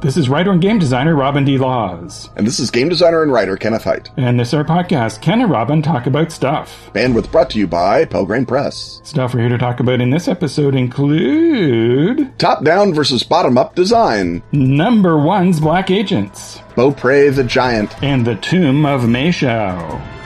[0.00, 1.58] This is writer and game designer Robin D.
[1.58, 2.30] Laws.
[2.36, 4.08] And this is game designer and writer Kenneth Hite.
[4.16, 6.90] And this is our podcast, Ken and Robin Talk About Stuff.
[6.94, 9.02] Bandwidth brought to you by Pelgrane Press.
[9.04, 13.74] Stuff we're here to talk about in this episode include Top down versus bottom up
[13.74, 20.19] design, Number One's Black Agents, Beaupre the Giant, and The Tomb of Mayshao.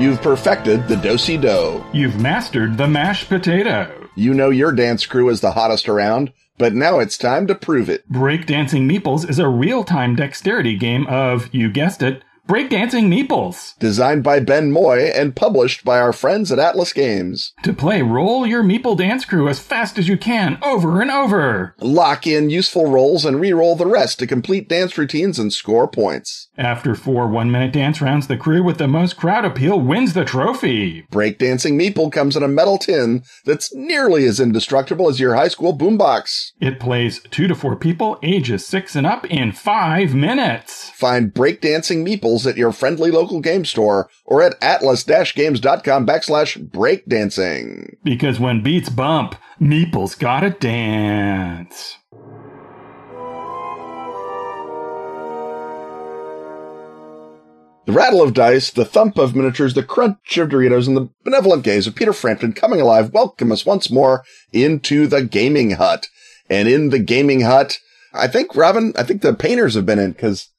[0.00, 1.84] You've perfected the do do.
[1.92, 4.08] You've mastered the mashed potato.
[4.14, 7.90] You know your dance crew is the hottest around, but now it's time to prove
[7.90, 8.10] it.
[8.10, 13.78] Breakdancing Meeples is a real-time dexterity game of, you guessed it, Breakdancing Meeples.
[13.78, 17.52] Designed by Ben Moy and published by our friends at Atlas Games.
[17.62, 21.76] To play, roll your Meeple dance crew as fast as you can, over and over.
[21.78, 26.48] Lock in useful rolls and re-roll the rest to complete dance routines and score points.
[26.58, 31.06] After four one-minute dance rounds, the crew with the most crowd appeal wins the trophy.
[31.12, 35.76] Breakdancing Meeple comes in a metal tin that's nearly as indestructible as your high school
[35.76, 36.52] boombox.
[36.60, 40.90] It plays two to four people, ages six and up, in five minutes.
[40.90, 47.96] Find Breakdancing Meeples at your friendly local game store or at atlas-games.com backslash breakdancing.
[48.02, 51.98] Because when beats bump, Meeple's gotta dance.
[57.90, 61.64] The rattle of dice, the thump of miniatures, the crunch of Doritos, and the benevolent
[61.64, 64.22] gaze of Peter Frampton coming alive welcome us once more
[64.52, 66.06] into the gaming hut.
[66.48, 67.78] And in the gaming hut,
[68.12, 70.50] I think, Robin, I think the painters have been in because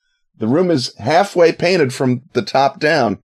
[0.41, 3.19] the room is halfway painted from the top down.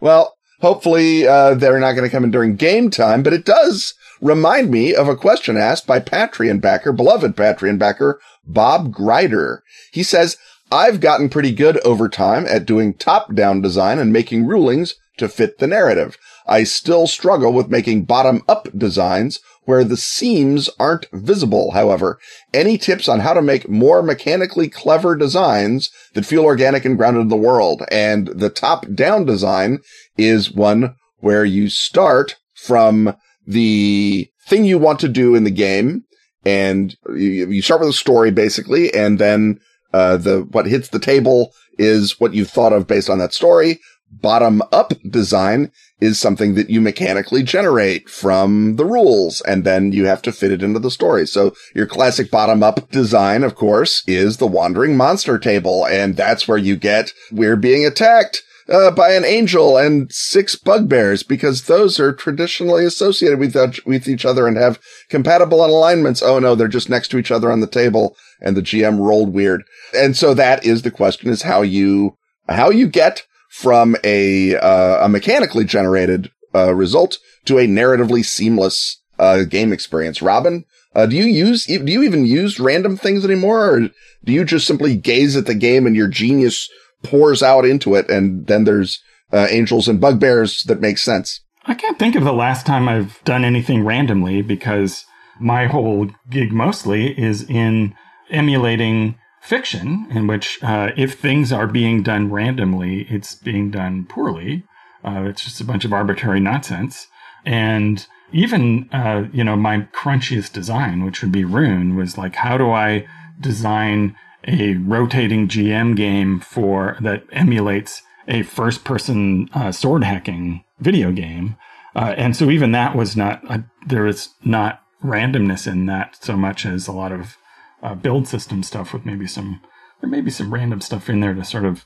[0.00, 3.94] Well, hopefully, uh, they're not going to come in during game time, but it does
[4.22, 9.62] remind me of a question asked by Patreon backer, beloved Patreon backer, Bob Grider.
[9.92, 10.38] He says,
[10.72, 15.28] I've gotten pretty good over time at doing top down design and making rulings to
[15.28, 16.16] fit the narrative.
[16.46, 21.72] I still struggle with making bottom up designs where the seams aren't visible.
[21.72, 22.18] However,
[22.54, 27.22] any tips on how to make more mechanically clever designs that feel organic and grounded
[27.22, 27.82] in the world?
[27.90, 29.80] And the top down design
[30.16, 33.14] is one where you start from
[33.46, 36.04] the thing you want to do in the game
[36.44, 39.58] and you, start with a story basically and then
[39.92, 43.80] uh, the, what hits the table is what you've thought of based on that story.
[44.10, 50.04] Bottom up design is something that you mechanically generate from the rules and then you
[50.04, 51.26] have to fit it into the story.
[51.26, 55.86] So your classic bottom up design, of course, is the wandering monster table.
[55.86, 58.42] And that's where you get we're being attacked.
[58.68, 63.54] Uh, by an angel and six bugbears because those are traditionally associated with,
[63.86, 66.20] with each other and have compatible alignments.
[66.20, 69.32] Oh no, they're just next to each other on the table and the GM rolled
[69.32, 69.62] weird.
[69.94, 72.16] And so that is the question is how you,
[72.48, 73.22] how you get
[73.56, 80.20] from a, uh, a mechanically generated, uh, result to a narratively seamless, uh, game experience.
[80.20, 83.80] Robin, uh, do you use, do you even use random things anymore or
[84.24, 86.68] do you just simply gaze at the game and your genius
[87.02, 89.02] pours out into it and then there's,
[89.32, 91.40] uh, angels and bugbears that make sense?
[91.64, 95.06] I can't think of the last time I've done anything randomly because
[95.40, 97.94] my whole gig mostly is in
[98.28, 99.14] emulating
[99.46, 104.64] fiction in which uh, if things are being done randomly, it's being done poorly.
[105.04, 107.06] Uh, it's just a bunch of arbitrary nonsense.
[107.44, 112.58] And even, uh, you know, my crunchiest design, which would be Rune, was like, how
[112.58, 113.06] do I
[113.40, 114.16] design
[114.48, 121.56] a rotating GM game for that emulates a first person uh, sword hacking video game?
[121.94, 123.42] Uh, and so even that was not,
[123.86, 127.36] there is not randomness in that so much as a lot of
[127.82, 129.60] uh, build system stuff with maybe some
[130.00, 131.84] there may be some random stuff in there to sort of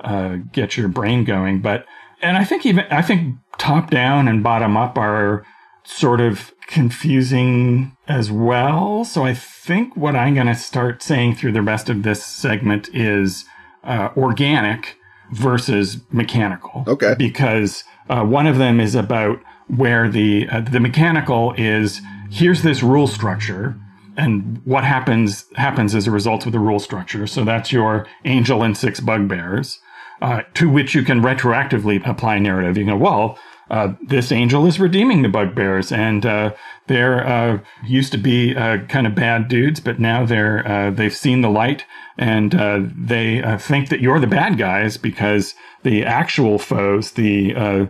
[0.00, 1.60] uh, get your brain going.
[1.60, 1.84] But
[2.22, 5.44] and I think even I think top down and bottom up are
[5.84, 9.04] sort of confusing as well.
[9.04, 12.90] So I think what I'm going to start saying through the rest of this segment
[12.92, 13.44] is
[13.84, 14.96] uh, organic
[15.32, 16.84] versus mechanical.
[16.86, 17.14] Okay.
[17.16, 22.00] Because uh, one of them is about where the uh, the mechanical is
[22.30, 23.78] here's this rule structure
[24.18, 27.26] and what happens happens as a result of the rule structure.
[27.26, 29.78] So that's your angel and six bugbears,
[30.20, 32.76] uh, to which you can retroactively apply narrative.
[32.76, 33.38] You go, well,
[33.70, 36.54] uh, this angel is redeeming the bugbears, and uh,
[36.86, 41.14] they're uh, used to be uh, kind of bad dudes, but now they're uh, they've
[41.14, 41.84] seen the light,
[42.16, 42.52] and
[42.96, 45.54] they think that you're the bad guys because
[45.84, 47.88] the actual foes, the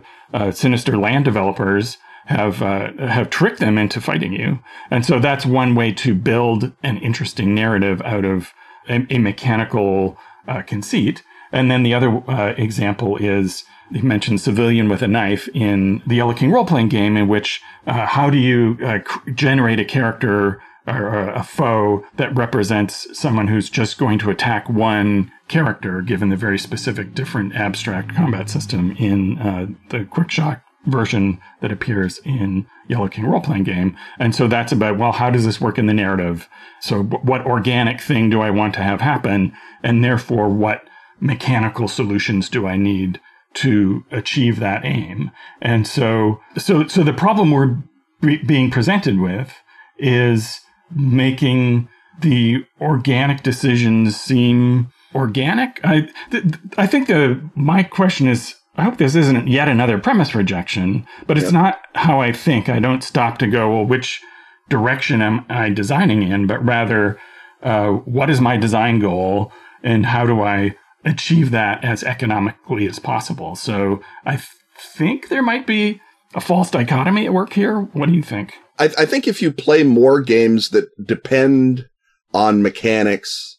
[0.51, 1.97] sinister land developers,
[2.29, 4.59] have uh, have tricked them into fighting you.
[4.91, 8.53] And so that's one way to build an interesting narrative out of
[8.87, 10.15] a, a mechanical
[10.47, 11.23] uh, conceit.
[11.51, 16.17] And then the other uh, example is he mentioned civilian with a knife in the
[16.17, 18.99] Yellow King role playing game, in which uh, how do you uh,
[19.33, 25.31] generate a character or a foe that represents someone who's just going to attack one
[25.47, 31.71] character, given the very specific, different abstract combat system in uh, the QuickShock version that
[31.71, 33.97] appears in Yellow King role playing game.
[34.17, 36.47] And so that's about, well, how does this work in the narrative?
[36.81, 39.53] So, what organic thing do I want to have happen?
[39.83, 40.87] And therefore, what
[41.19, 43.19] mechanical solutions do I need
[43.55, 45.31] to achieve that aim?
[45.61, 47.77] And so, so, so the problem we're
[48.21, 49.53] being presented with
[49.97, 50.61] is
[50.95, 51.89] making
[52.21, 55.79] the organic decisions seem organic.
[55.83, 56.43] I, th-
[56.77, 61.37] I think the, my question is, I hope this isn't yet another premise rejection, but
[61.37, 61.53] it's yep.
[61.53, 62.69] not how I think.
[62.69, 64.21] I don't stop to go, well, which
[64.69, 67.19] direction am I designing in, but rather,
[67.61, 69.51] uh, what is my design goal
[69.83, 73.55] and how do I achieve that as economically as possible?
[73.55, 74.47] So I th-
[74.95, 75.99] think there might be
[76.33, 77.81] a false dichotomy at work here.
[77.81, 78.53] What do you think?
[78.77, 81.87] I, I think if you play more games that depend
[82.33, 83.58] on mechanics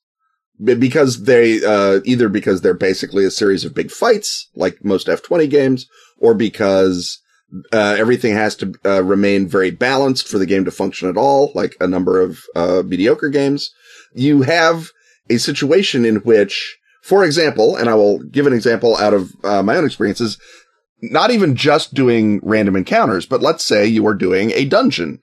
[0.63, 5.49] because they uh, either because they're basically a series of big fights like most F20
[5.49, 5.87] games
[6.19, 7.21] or because
[7.73, 11.51] uh, everything has to uh, remain very balanced for the game to function at all
[11.55, 13.71] like a number of uh, mediocre games
[14.15, 14.91] you have
[15.29, 19.63] a situation in which for example and I will give an example out of uh,
[19.63, 20.39] my own experiences
[21.03, 25.21] not even just doing random encounters, but let's say you are doing a dungeon.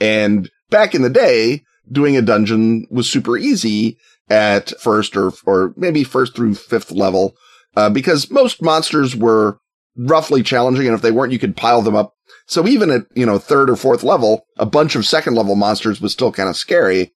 [0.00, 3.98] And back in the day, doing a dungeon was super easy
[4.30, 7.34] at first or, or maybe first through fifth level,
[7.76, 9.58] uh, because most monsters were
[9.96, 10.86] roughly challenging.
[10.86, 12.14] And if they weren't, you could pile them up.
[12.46, 16.00] So even at, you know, third or fourth level, a bunch of second level monsters
[16.00, 17.12] was still kind of scary.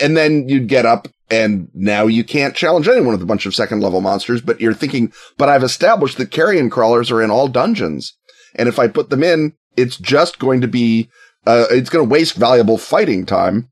[0.00, 3.54] And then you'd get up and now you can't challenge anyone with a bunch of
[3.54, 7.48] second level monsters, but you're thinking, but I've established that carrion crawlers are in all
[7.48, 8.16] dungeons.
[8.54, 11.10] And if I put them in, it's just going to be,
[11.46, 13.68] uh, it's going to waste valuable fighting time.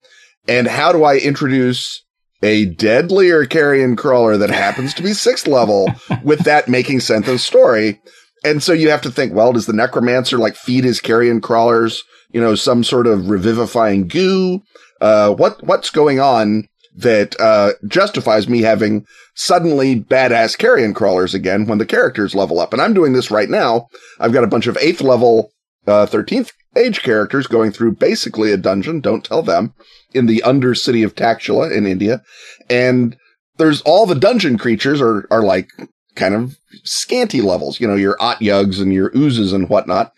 [0.49, 2.05] And how do I introduce
[2.43, 5.89] a deadlier carrion crawler that happens to be sixth level
[6.23, 8.01] with that making sense of story?
[8.45, 12.03] And so you have to think, well, does the necromancer like feed his carrion crawlers,
[12.31, 14.61] you know, some sort of revivifying goo?
[15.01, 19.05] Uh, what, what's going on that uh, justifies me having
[19.35, 22.73] suddenly badass carrion crawlers again when the characters level up.
[22.73, 23.89] And I'm doing this right now.
[24.19, 25.51] I've got a bunch of eighth level,
[25.87, 29.01] uh, 13th age characters going through basically a dungeon.
[29.01, 29.75] Don't tell them
[30.13, 32.23] in the under city of Takshila in India.
[32.69, 33.17] And
[33.57, 35.69] there's all the dungeon creatures are, are like
[36.15, 40.13] kind of scanty levels, you know, your Otyughs and your oozes and whatnot.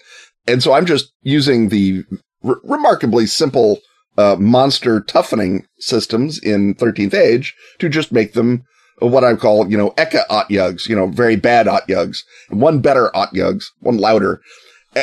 [0.46, 2.05] And so I'm just using the
[2.43, 3.81] r- remarkably simple
[4.16, 8.64] uh, monster toughening systems in 13th Age to just make them
[9.00, 12.19] what I call, you know, Eka Otyughs, you know, very bad Otyughs,
[12.49, 14.40] one better Otyughs, one louder.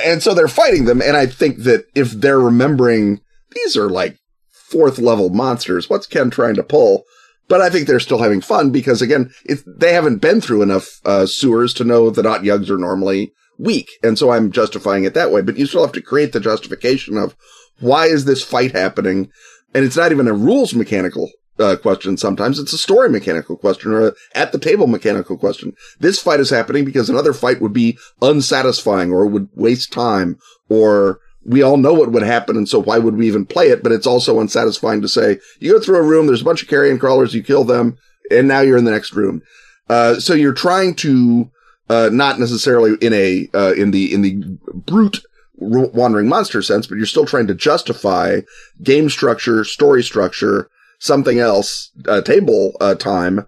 [0.03, 1.01] And so they're fighting them.
[1.01, 3.21] And I think that if they're remembering
[3.51, 4.17] these are like
[4.51, 7.03] fourth level monsters, what's Ken trying to pull?
[7.47, 9.31] But I think they're still having fun because again,
[9.65, 13.89] they haven't been through enough uh, sewers to know that Otyughs are normally weak.
[14.03, 15.41] And so I'm justifying it that way.
[15.41, 17.35] But you still have to create the justification of
[17.79, 19.29] why is this fight happening?
[19.73, 22.17] And it's not even a rules mechanical uh, question.
[22.17, 25.73] Sometimes it's a story mechanical question or at the table mechanical question.
[25.99, 30.37] This fight is happening because another fight would be unsatisfying or would waste time
[30.69, 32.57] or we all know what would happen.
[32.57, 33.83] And so why would we even play it?
[33.83, 36.69] But it's also unsatisfying to say you go through a room, there's a bunch of
[36.69, 37.97] carrion crawlers, you kill them,
[38.31, 39.41] and now you're in the next room.
[39.87, 41.49] Uh, so you're trying to,
[41.87, 45.23] uh, not necessarily in a, uh, in the, in the brute
[45.57, 48.41] wandering monster sense, but you're still trying to justify
[48.81, 53.45] game structure, story structure, something else, uh, table uh, time,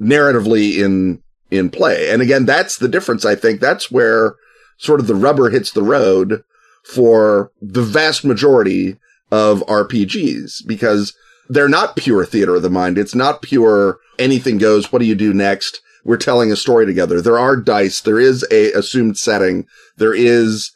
[0.00, 2.10] narratively in in play.
[2.10, 3.24] And again, that's the difference.
[3.24, 4.34] I think that's where
[4.78, 6.42] sort of the rubber hits the road
[6.84, 8.96] for the vast majority
[9.30, 11.14] of RPGs because
[11.48, 12.98] they're not pure theater of the mind.
[12.98, 14.92] It's not pure anything goes.
[14.92, 15.80] What do you do next?
[16.04, 17.20] We're telling a story together.
[17.20, 18.00] There are dice.
[18.00, 19.66] There is a assumed setting.
[19.96, 20.70] There is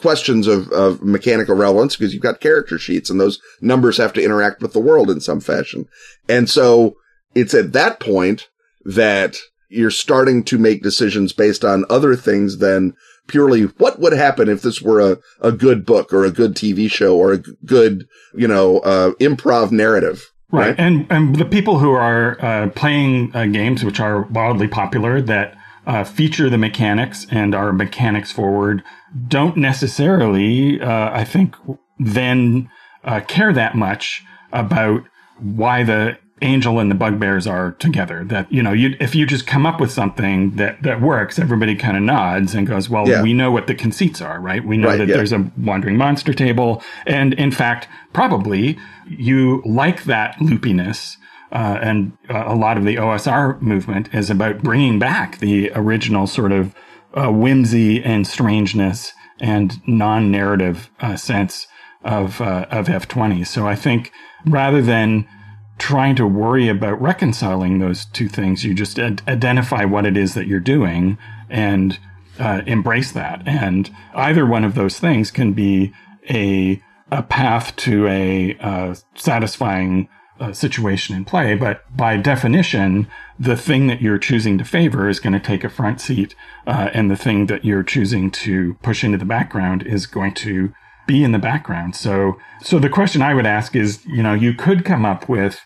[0.00, 4.22] questions of, of mechanical relevance because you've got character sheets and those numbers have to
[4.22, 5.86] interact with the world in some fashion.
[6.28, 6.96] And so
[7.34, 8.48] it's at that point
[8.84, 9.36] that
[9.68, 12.94] you're starting to make decisions based on other things than
[13.26, 16.90] purely what would happen if this were a, a good book or a good TV
[16.90, 20.30] show or a good, you know, uh, improv narrative.
[20.52, 20.68] Right.
[20.68, 20.74] right.
[20.78, 25.56] And, and the people who are uh, playing uh, games which are wildly popular that
[25.86, 28.82] uh, feature the mechanics and are mechanics forward
[29.28, 31.56] don't necessarily, uh, I think,
[31.98, 32.70] then
[33.04, 35.02] uh, care that much about
[35.38, 38.24] why the angel and the bugbears are together.
[38.24, 41.76] That you know, you if you just come up with something that that works, everybody
[41.76, 43.22] kind of nods and goes, "Well, yeah.
[43.22, 44.64] we know what the conceits are, right?
[44.64, 45.16] We know right, that yeah.
[45.16, 51.16] there's a wandering monster table, and in fact, probably you like that loopiness."
[51.54, 56.26] Uh, and uh, a lot of the OSR movement is about bringing back the original
[56.26, 56.74] sort of
[57.14, 61.68] uh, whimsy and strangeness and non-narrative uh, sense
[62.02, 63.46] of uh, of F20.
[63.46, 64.10] So I think
[64.44, 65.28] rather than
[65.78, 70.34] trying to worry about reconciling those two things, you just ad- identify what it is
[70.34, 71.18] that you're doing
[71.48, 72.00] and
[72.40, 73.46] uh, embrace that.
[73.46, 75.92] And either one of those things can be
[76.28, 76.82] a
[77.12, 80.08] a path to a satisfying
[80.40, 81.54] uh, situation in play.
[81.54, 85.68] But by definition, the thing that you're choosing to favor is going to take a
[85.68, 86.34] front seat,
[86.66, 90.72] uh, and the thing that you're choosing to push into the background is going to
[91.06, 91.94] be in the background.
[91.94, 95.60] So, so the question I would ask is, you know, you could come up with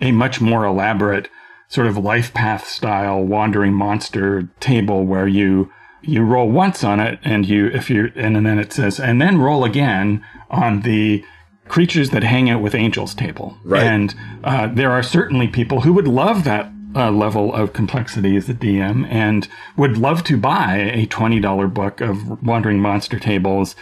[0.00, 1.28] a much more elaborate
[1.68, 7.18] sort of life path style wandering monster table where you you roll once on it
[7.24, 11.24] and you if you and, and then it says and then roll again on the
[11.68, 13.56] creatures that hang out with angels table.
[13.64, 13.82] Right.
[13.82, 18.48] And uh, there are certainly people who would love that uh, level of complexity as
[18.48, 23.74] a DM and would love to buy a $20 book of wandering monster tables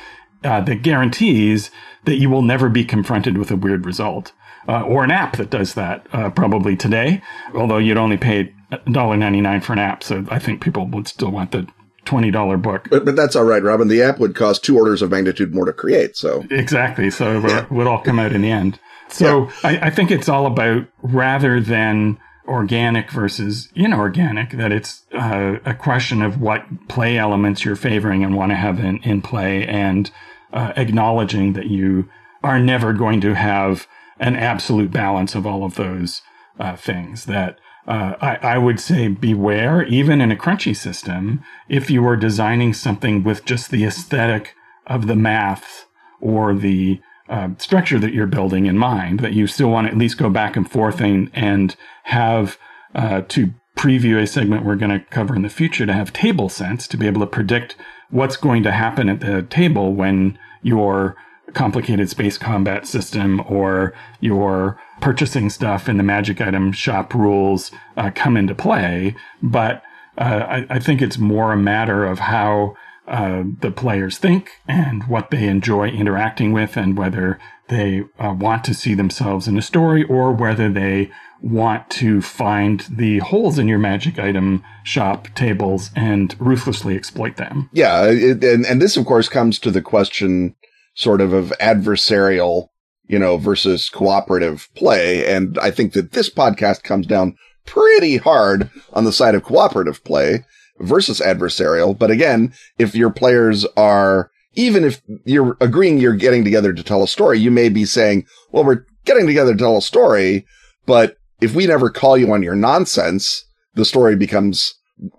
[0.44, 1.70] uh, that guarantees
[2.04, 4.32] that you will never be confronted with a weird result.
[4.68, 7.20] Uh, or an app that does that uh, probably today,
[7.52, 10.04] although you'd only pay $1.99 for an app.
[10.04, 11.66] So I think people would still want the
[12.04, 12.88] $20 book.
[12.90, 13.88] But, but that's all right, Robin.
[13.88, 16.16] The app would cost two orders of magnitude more to create.
[16.16, 17.10] So exactly.
[17.10, 17.64] So yeah.
[17.64, 18.78] it would all come out in the end.
[19.08, 19.52] So yeah.
[19.62, 25.74] I, I think it's all about rather than organic versus inorganic, that it's uh, a
[25.74, 30.10] question of what play elements you're favoring and want to have in, in play and
[30.52, 32.08] uh, acknowledging that you
[32.42, 33.86] are never going to have
[34.18, 36.22] an absolute balance of all of those
[36.58, 41.90] uh, things that uh, I, I, would say beware, even in a crunchy system, if
[41.90, 44.54] you are designing something with just the aesthetic
[44.86, 45.86] of the math
[46.20, 49.98] or the uh, structure that you're building in mind, that you still want to at
[49.98, 51.74] least go back and forth and, and
[52.04, 52.56] have
[52.94, 56.48] uh, to preview a segment we're going to cover in the future to have table
[56.48, 57.74] sense to be able to predict
[58.10, 61.16] what's going to happen at the table when your
[61.54, 68.10] complicated space combat system or your purchasing stuff in the magic item shop rules uh,
[68.14, 69.14] come into play.
[69.42, 69.82] But
[70.16, 72.74] uh, I, I, think it's more a matter of how
[73.08, 78.62] uh, the players think and what they enjoy interacting with, and whether they uh, want
[78.64, 83.66] to see themselves in a story or whether they want to find the holes in
[83.66, 87.68] your magic item shop tables and ruthlessly exploit them.
[87.72, 90.54] Yeah, it, and and this of course comes to the question
[90.94, 92.68] sort of of adversarial,
[93.06, 95.26] you know, versus cooperative play.
[95.26, 100.02] And I think that this podcast comes down pretty hard on the side of cooperative
[100.04, 100.44] play
[100.80, 101.98] versus adversarial.
[101.98, 107.02] But again, if your players are, even if you're agreeing you're getting together to tell
[107.02, 110.44] a story, you may be saying, well, we're getting together to tell a story,
[110.86, 113.44] but if we never call you on your nonsense,
[113.74, 114.74] the story becomes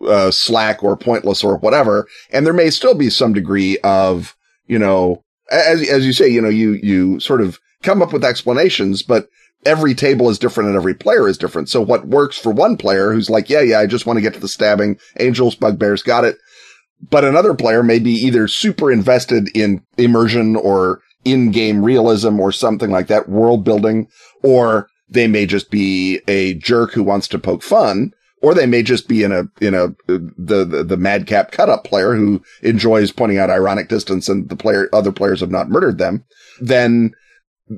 [0.07, 2.07] uh, slack or pointless or whatever.
[2.31, 4.35] And there may still be some degree of,
[4.67, 8.23] you know, as as you say, you know, you you sort of come up with
[8.23, 9.27] explanations, but
[9.65, 11.69] every table is different and every player is different.
[11.69, 14.33] So what works for one player who's like, yeah, yeah, I just want to get
[14.33, 16.37] to the stabbing, angels, bugbears, got it.
[17.09, 22.91] But another player may be either super invested in immersion or in-game realism or something
[22.91, 24.07] like that, world building,
[24.41, 28.11] or they may just be a jerk who wants to poke fun
[28.43, 31.83] or they may just be in a in a the the, the madcap cut up
[31.83, 35.97] player who enjoys pointing out ironic distance and the player other players have not murdered
[35.97, 36.23] them
[36.61, 37.11] then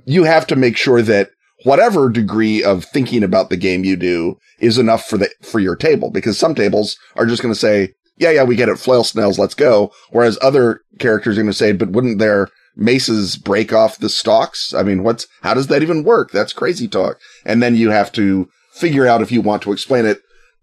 [0.05, 1.29] you have to make sure that
[1.63, 5.75] whatever degree of thinking about the game you do is enough for the for your
[5.75, 6.11] table.
[6.11, 8.79] Because some tables are just going to say yeah yeah we get it.
[8.79, 9.91] Flail snails let's go.
[10.11, 14.73] Whereas other characters are going to say but wouldn't their maces break off the stalks?
[14.73, 16.31] I mean what's how does that even work?
[16.31, 17.19] That's crazy talk.
[17.45, 20.21] And then you have to figure out if you want to explain it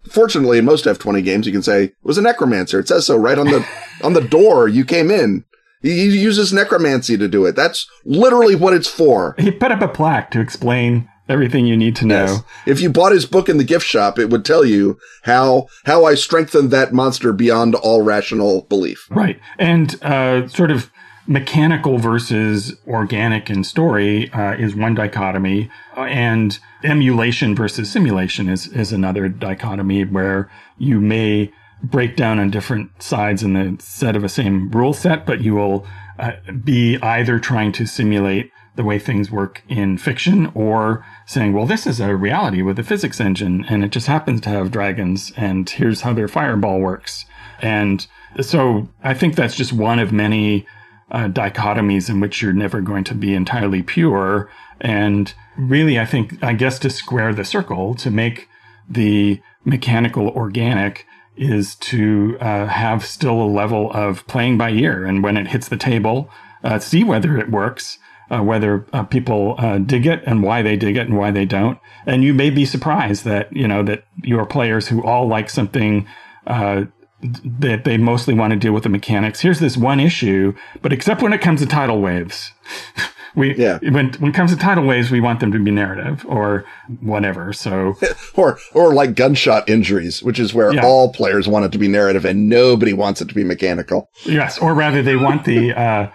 [0.09, 2.79] fortunately, in most F20 games, you can say it was a necromancer.
[2.79, 3.65] It says so right on the,
[4.03, 5.45] on the door you came in.
[5.81, 7.57] He uses necromancy to do it.
[7.57, 9.35] That's literally what it's for.
[9.37, 12.25] He put up a plaque to explain everything you need to know.
[12.25, 12.43] Yes.
[12.65, 16.05] If you bought his book in the gift shop, it would tell you how how
[16.05, 19.07] I strengthened that monster beyond all rational belief.
[19.09, 20.91] Right, and uh, sort of
[21.27, 28.67] mechanical versus organic in story uh, is one dichotomy, uh, and emulation versus simulation is
[28.67, 31.51] is another dichotomy where you may
[31.83, 35.53] break down on different sides in the set of a same rule set, but you
[35.53, 35.85] will
[36.17, 36.31] uh,
[36.63, 41.85] be either trying to simulate the way things work in fiction or saying, well, this
[41.85, 45.69] is a reality with a physics engine and it just happens to have dragons and
[45.69, 47.25] here's how their fireball works.
[47.61, 48.05] And
[48.41, 50.65] so I think that's just one of many
[51.13, 54.49] uh, dichotomies in which you're never going to be entirely pure.
[54.81, 58.49] And really, I think, I guess to square the circle, to make
[58.89, 61.05] the mechanical organic
[61.37, 65.05] is to uh, have still a level of playing by ear.
[65.05, 66.29] And when it hits the table,
[66.63, 67.97] uh, see whether it works
[68.33, 71.45] uh, whether uh, people uh, dig it and why they dig it and why they
[71.45, 71.77] don't.
[72.05, 76.07] And you may be surprised that you know that your players who all like something
[76.47, 76.85] uh,
[77.23, 79.41] that they mostly want to deal with the mechanics.
[79.41, 82.51] Here's this one issue, but except when it comes to tidal waves.
[83.35, 83.79] we yeah.
[83.81, 86.65] when when it comes to tidal waves, we want them to be narrative or
[87.01, 87.53] whatever.
[87.53, 87.95] So
[88.35, 90.85] or or like gunshot injuries, which is where yeah.
[90.85, 94.09] all players want it to be narrative and nobody wants it to be mechanical.
[94.25, 96.11] Yes, or rather they want the uh,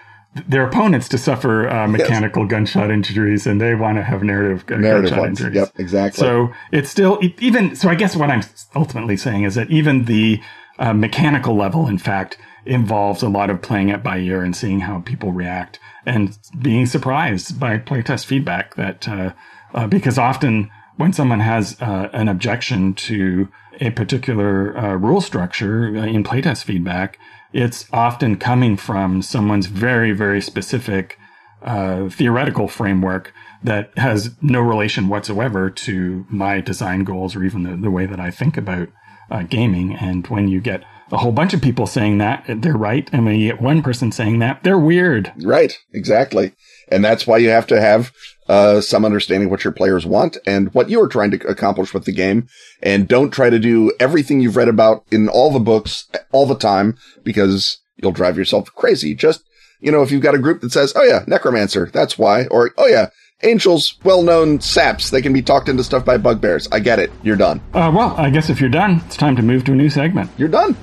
[0.47, 2.50] their opponents to suffer uh, mechanical yes.
[2.50, 5.41] gunshot injuries, and they want to have narrative, uh, narrative gunshot ones.
[5.41, 5.57] injuries.
[5.57, 6.21] Yep, exactly.
[6.21, 7.75] So it's still even.
[7.75, 8.43] So I guess what I'm
[8.77, 10.41] ultimately saying is that even the
[10.79, 14.81] uh, mechanical level, in fact, involves a lot of playing it by ear and seeing
[14.81, 18.75] how people react, and being surprised by playtest feedback.
[18.77, 19.33] That uh,
[19.75, 23.49] uh, because often when someone has uh, an objection to
[23.81, 27.19] a particular rule structure in playtest feedback
[27.53, 31.19] it's often coming from someone's very, very specific
[31.63, 33.33] uh, theoretical framework
[33.63, 38.21] that has no relation whatsoever to my design goals or even the, the way that
[38.21, 38.89] I think about
[39.31, 39.95] uh, gaming.
[39.95, 43.09] And when you get a whole bunch of people saying that, they're right.
[43.13, 45.33] And when you get one person saying that, they're weird.
[45.43, 45.77] Right.
[45.93, 46.53] Exactly.
[46.91, 48.13] And that's why you have to have
[48.49, 52.05] uh, some understanding what your players want and what you are trying to accomplish with
[52.05, 52.49] the game.
[52.83, 56.55] And don't try to do everything you've read about in all the books all the
[56.55, 59.15] time because you'll drive yourself crazy.
[59.15, 59.43] Just,
[59.81, 62.47] you know, if you've got a group that says, oh yeah, necromancer, that's why.
[62.47, 63.11] Or, oh yeah,
[63.42, 65.11] angels, well-known saps.
[65.11, 66.68] They can be talked into stuff by bugbears.
[66.72, 67.11] I get it.
[67.22, 67.61] You're done.
[67.74, 70.31] Uh, well, I guess if you're done, it's time to move to a new segment.
[70.37, 70.77] You're done.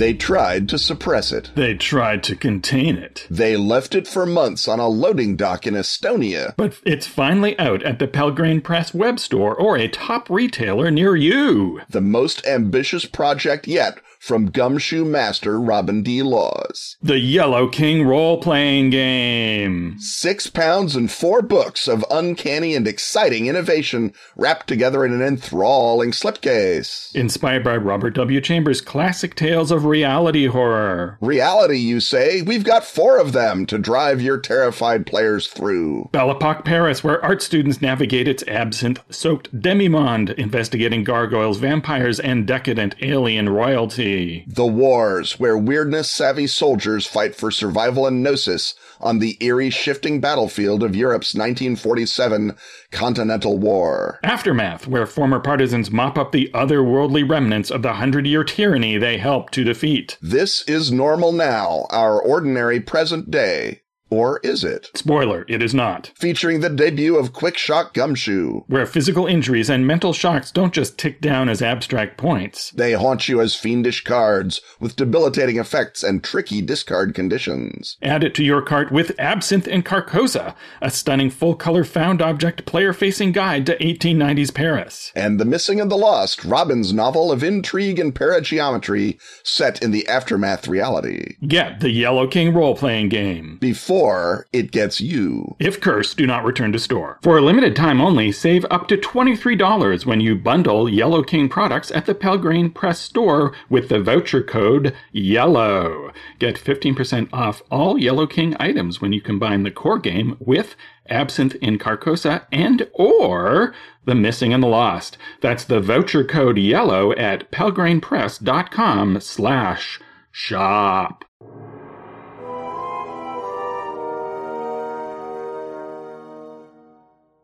[0.00, 1.50] They tried to suppress it.
[1.54, 3.26] They tried to contain it.
[3.28, 6.54] They left it for months on a loading dock in Estonia.
[6.56, 11.16] But it's finally out at the Pelgrane Press web store or a top retailer near
[11.16, 11.82] you.
[11.90, 16.22] The most ambitious project yet from Gumshoe Master Robin D.
[16.22, 16.98] Laws.
[17.02, 19.98] The Yellow King role playing game.
[19.98, 26.10] Six pounds and four books of uncanny and exciting innovation wrapped together in an enthralling
[26.10, 27.14] slipcase.
[27.14, 28.42] Inspired by Robert W.
[28.42, 31.16] Chambers' classic tales of reality horror.
[31.22, 32.42] Reality, you say?
[32.42, 36.10] We've got four of them to drive your terrified players through.
[36.12, 42.46] Belle Epoque Paris, where art students navigate its absinthe soaked demimonde, investigating gargoyles, vampires, and
[42.46, 44.09] decadent alien royalty.
[44.46, 50.20] The Wars, where weirdness savvy soldiers fight for survival and gnosis on the eerie shifting
[50.20, 52.56] battlefield of Europe's 1947
[52.90, 54.18] Continental War.
[54.22, 59.18] Aftermath, where former partisans mop up the otherworldly remnants of the hundred year tyranny they
[59.18, 60.18] helped to defeat.
[60.20, 63.82] This is normal now, our ordinary present day.
[64.10, 64.90] Or is it?
[64.94, 66.10] Spoiler, it is not.
[66.16, 68.62] Featuring the debut of Quick Shock Gumshoe.
[68.66, 72.72] Where physical injuries and mental shocks don't just tick down as abstract points.
[72.72, 77.96] They haunt you as fiendish cards, with debilitating effects and tricky discard conditions.
[78.02, 82.66] Add it to your cart with Absinthe and Carcosa, a stunning full color found object
[82.66, 85.12] player facing guide to 1890s Paris.
[85.14, 90.08] And The Missing and the Lost, Robin's novel of intrigue and parageometry set in the
[90.08, 91.36] aftermath reality.
[91.46, 93.58] Get the Yellow King role playing game.
[93.60, 95.56] Before or it gets you.
[95.58, 97.18] If cursed, do not return to store.
[97.22, 101.90] For a limited time only, save up to $23 when you bundle Yellow King products
[101.90, 106.12] at the Pelgrane Press store with the voucher code YELLOW.
[106.38, 110.76] Get 15% off all Yellow King items when you combine the core game with
[111.08, 113.74] Absinthe in Carcosa and or
[114.06, 115.18] The Missing and the Lost.
[115.42, 120.00] That's the voucher code YELLOW at pelgranepress.com slash
[120.32, 121.24] shop.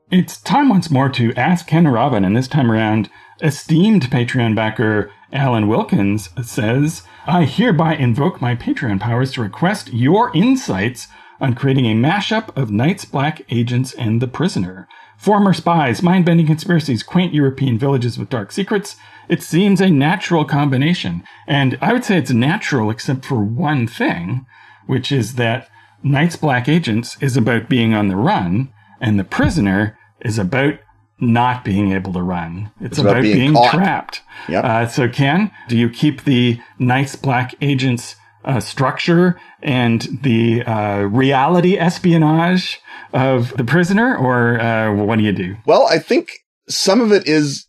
[0.09, 3.11] It's time once more to ask Ken Robin, and this time around,
[3.43, 10.31] esteemed Patreon backer Alan Wilkins says, I hereby invoke my Patreon powers to request your
[10.33, 11.09] insights
[11.41, 14.87] on creating a mashup of Night's, Black agents and the prisoner.
[15.19, 18.95] Former spies, mind bending conspiracies, quaint European villages with dark secrets.
[19.29, 21.25] It seems a natural combination.
[21.49, 24.47] And I would say it's natural except for one thing,
[24.87, 25.69] which is that
[26.05, 28.73] Night's, Black Agents is about being on the run,
[29.07, 30.75] and the prisoner is about
[31.21, 32.73] not being able to run.
[32.81, 34.23] It's, It's about about, being being, trapped.
[34.49, 34.65] Yep.
[34.65, 41.03] Uh, so, Ken, do you keep the Night's Black Agents uh, structure and the uh,
[41.03, 42.81] reality espionage
[43.13, 45.57] of the prisoner, or uh, what do you do?
[45.65, 46.29] Well, I think
[46.69, 47.65] some of it is,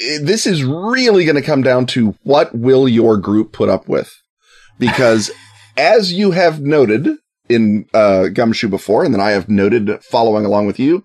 [0.00, 3.88] eh, this is really going to come down to what will your group put up
[3.88, 4.10] with?
[4.78, 5.30] Because
[5.76, 10.66] as you have noted in, uh, Gumshoe before, and then I have noted following along
[10.66, 11.04] with you,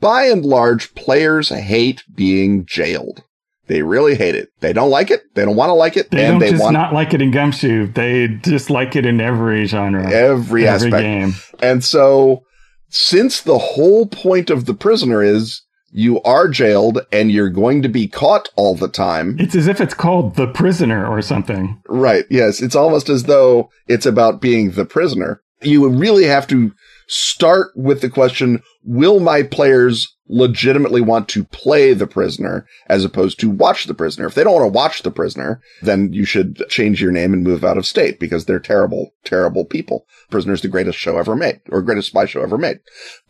[0.00, 3.22] by and large, players hate being jailed.
[3.68, 4.50] They really hate it.
[4.60, 5.22] They don't like it.
[5.34, 6.10] They don't want to like it.
[6.10, 7.88] They and don't they just want not like it in Gumshoe.
[7.88, 11.02] They just like it in every genre, every, every aspect.
[11.02, 11.34] game.
[11.60, 12.44] And so,
[12.90, 17.88] since the whole point of the prisoner is you are jailed and you're going to
[17.88, 19.36] be caught all the time.
[19.38, 21.80] It's as if it's called The Prisoner or something.
[21.88, 22.26] Right.
[22.28, 22.60] Yes.
[22.60, 25.40] It's almost as though it's about being the prisoner.
[25.62, 26.72] You really have to
[27.08, 33.38] start with the question, will my players legitimately want to play the prisoner as opposed
[33.40, 34.26] to watch the prisoner?
[34.26, 37.44] If they don't want to watch the prisoner, then you should change your name and
[37.44, 40.06] move out of state because they're terrible, terrible people.
[40.30, 42.80] Prisoner's the greatest show ever made or greatest spy show ever made.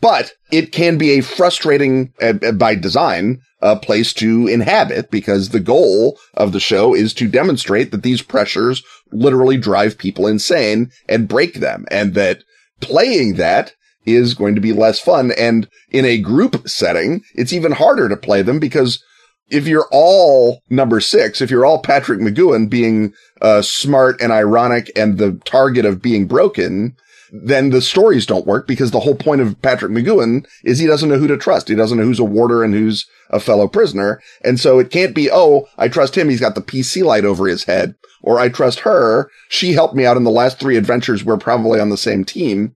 [0.01, 5.49] But it can be a frustrating, uh, uh, by design, uh, place to inhabit because
[5.49, 10.91] the goal of the show is to demonstrate that these pressures literally drive people insane
[11.09, 12.43] and break them and that
[12.81, 15.33] playing that is going to be less fun.
[15.33, 19.03] And in a group setting, it's even harder to play them because
[19.49, 24.91] if you're all number six, if you're all Patrick McGoohan being uh, smart and ironic
[24.97, 26.97] and the target of being broken,
[27.45, 31.09] then the stories don't work because the whole point of Patrick McGoohan is he doesn't
[31.09, 31.69] know who to trust.
[31.69, 34.21] He doesn't know who's a warder and who's a fellow prisoner.
[34.45, 36.29] And so it can't be, oh, I trust him.
[36.29, 37.95] He's got the PC light over his head.
[38.23, 39.31] Or I trust her.
[39.49, 41.25] She helped me out in the last three adventures.
[41.25, 42.75] We're probably on the same team.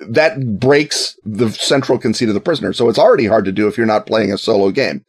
[0.00, 2.72] That breaks the central conceit of the prisoner.
[2.72, 5.04] So it's already hard to do if you're not playing a solo game.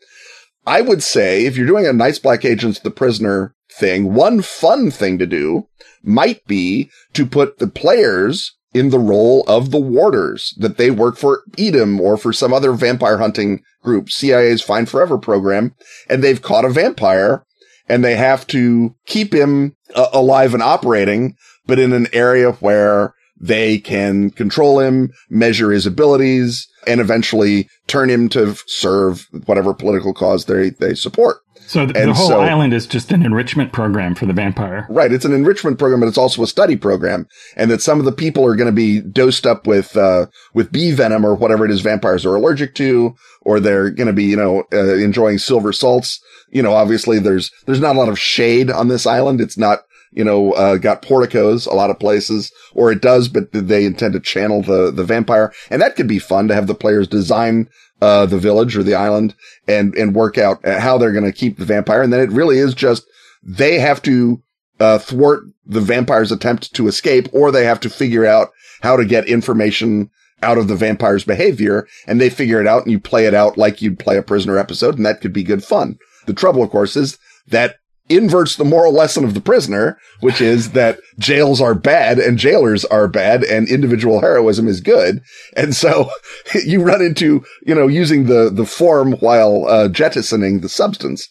[0.66, 4.92] I would say if you're doing a Night's Black Agents the Prisoner thing, one fun
[4.92, 5.68] thing to do
[6.04, 11.18] might be to put the players in the role of the warders that they work
[11.18, 15.74] for Edom or for some other vampire hunting group, CIA's Find Forever program,
[16.10, 17.46] and they've caught a vampire
[17.88, 23.16] and they have to keep him uh, alive and operating, but in an area where
[23.42, 30.14] they can control him, measure his abilities, and eventually turn him to serve whatever political
[30.14, 31.38] cause they, they support.
[31.70, 34.88] So th- And the whole so- island is just an enrichment program for the vampire.
[34.90, 35.12] Right.
[35.12, 37.28] It's an enrichment program, but it's also a study program.
[37.56, 40.72] And that some of the people are going to be dosed up with, uh, with
[40.72, 44.24] bee venom or whatever it is vampires are allergic to, or they're going to be,
[44.26, 46.20] you know, uh, enjoying silver salts.
[46.50, 49.40] You know, obviously there's, there's not a lot of shade on this island.
[49.40, 49.80] It's not,
[50.12, 54.14] you know, uh, got porticos a lot of places, or it does, but they intend
[54.14, 55.54] to channel the, the vampire.
[55.70, 57.70] And that could be fun to have the players design,
[58.02, 59.36] uh, the village or the island
[59.68, 62.02] and, and work out how they're going to keep the vampire.
[62.02, 63.06] And then it really is just,
[63.44, 64.42] they have to,
[64.80, 68.50] uh, thwart the vampire's attempt to escape, or they have to figure out
[68.82, 70.10] how to get information
[70.42, 71.88] out of the vampire's behavior.
[72.08, 74.58] And they figure it out and you play it out like you'd play a prisoner
[74.58, 74.96] episode.
[74.96, 75.98] And that could be good fun.
[76.26, 77.76] The trouble, of course, is that
[78.10, 82.84] inverts the moral lesson of the prisoner, which is that jails are bad and jailers
[82.86, 85.22] are bad and individual heroism is good.
[85.56, 86.10] And so
[86.66, 91.28] you run into, you know, using the, the form while uh, jettisoning the substance.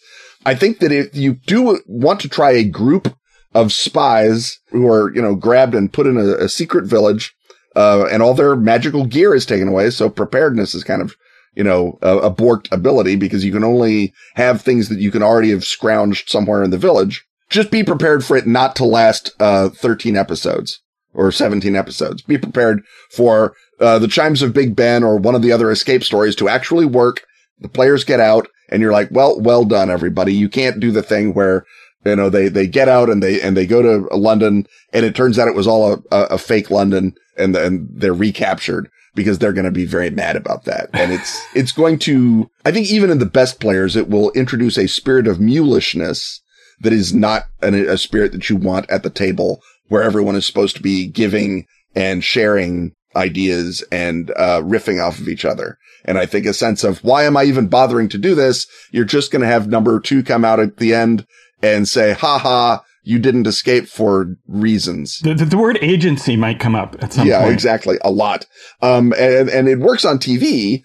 [0.46, 3.14] I think that if you do want to try a group
[3.54, 7.34] of spies who are, you know, grabbed and put in a, a secret village,
[7.76, 9.90] uh, and all their magical gear is taken away.
[9.90, 11.14] So preparedness is kind of,
[11.58, 15.24] you know, a, a borked ability because you can only have things that you can
[15.24, 17.26] already have scrounged somewhere in the village.
[17.50, 20.80] Just be prepared for it not to last, uh, 13 episodes
[21.12, 22.22] or 17 episodes.
[22.22, 26.04] Be prepared for, uh, the chimes of Big Ben or one of the other escape
[26.04, 27.24] stories to actually work.
[27.58, 30.32] The players get out and you're like, well, well done, everybody.
[30.32, 31.64] You can't do the thing where,
[32.06, 35.16] you know, they, they get out and they, and they go to London and it
[35.16, 39.38] turns out it was all a, a, a fake London and, and they're recaptured because
[39.38, 40.88] they're going to be very mad about that.
[40.92, 44.76] And it's, it's going to, I think even in the best players, it will introduce
[44.76, 46.40] a spirit of mulishness
[46.80, 50.46] that is not an, a spirit that you want at the table where everyone is
[50.46, 55.78] supposed to be giving and sharing ideas and, uh, riffing off of each other.
[56.04, 58.66] And I think a sense of why am I even bothering to do this?
[58.92, 61.26] You're just going to have number two come out at the end
[61.62, 65.20] and say, ha ha, you didn't escape for reasons.
[65.20, 67.48] The, the, the word agency might come up at some yeah, point.
[67.48, 67.96] Yeah, exactly.
[68.02, 68.44] A lot.
[68.82, 70.82] Um, and, and it works on TV.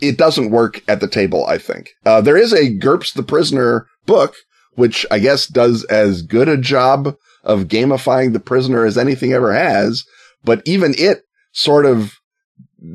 [0.00, 1.90] It doesn't work at the table, I think.
[2.04, 4.34] Uh, there is a GURPS the Prisoner book,
[4.72, 9.52] which I guess does as good a job of gamifying the prisoner as anything ever
[9.52, 10.04] has.
[10.42, 11.22] But even it
[11.52, 12.14] sort of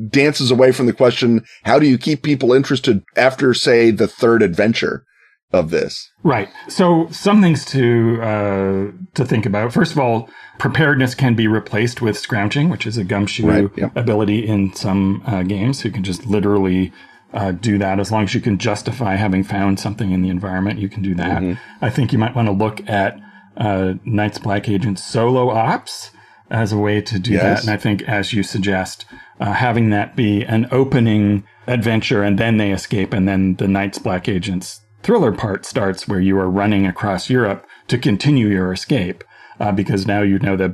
[0.09, 4.41] dances away from the question, how do you keep people interested after, say, the third
[4.41, 5.05] adventure
[5.51, 6.11] of this?
[6.23, 6.49] Right.
[6.67, 9.73] So some things to uh, to think about.
[9.73, 10.29] First of all,
[10.59, 13.89] preparedness can be replaced with scrounging, which is a gumshoe Right, yeah.
[13.95, 15.83] ability in some uh, games.
[15.85, 16.91] You can just literally
[17.33, 20.79] uh, do that as long as you can justify having found something in the environment.
[20.79, 21.41] You can do that.
[21.41, 21.85] Mm-hmm.
[21.85, 23.17] I think you might want to look at
[23.55, 26.11] uh, Night's Black Agent solo ops
[26.49, 27.41] as a way to do Yes.
[27.43, 27.61] that.
[27.61, 29.05] And I think, as you suggest,
[29.39, 33.99] uh, having that be an opening adventure and then they escape, and then the Night's
[33.99, 39.23] Black Agents thriller part starts where you are running across Europe to continue your escape,
[39.59, 40.71] uh, because now you know that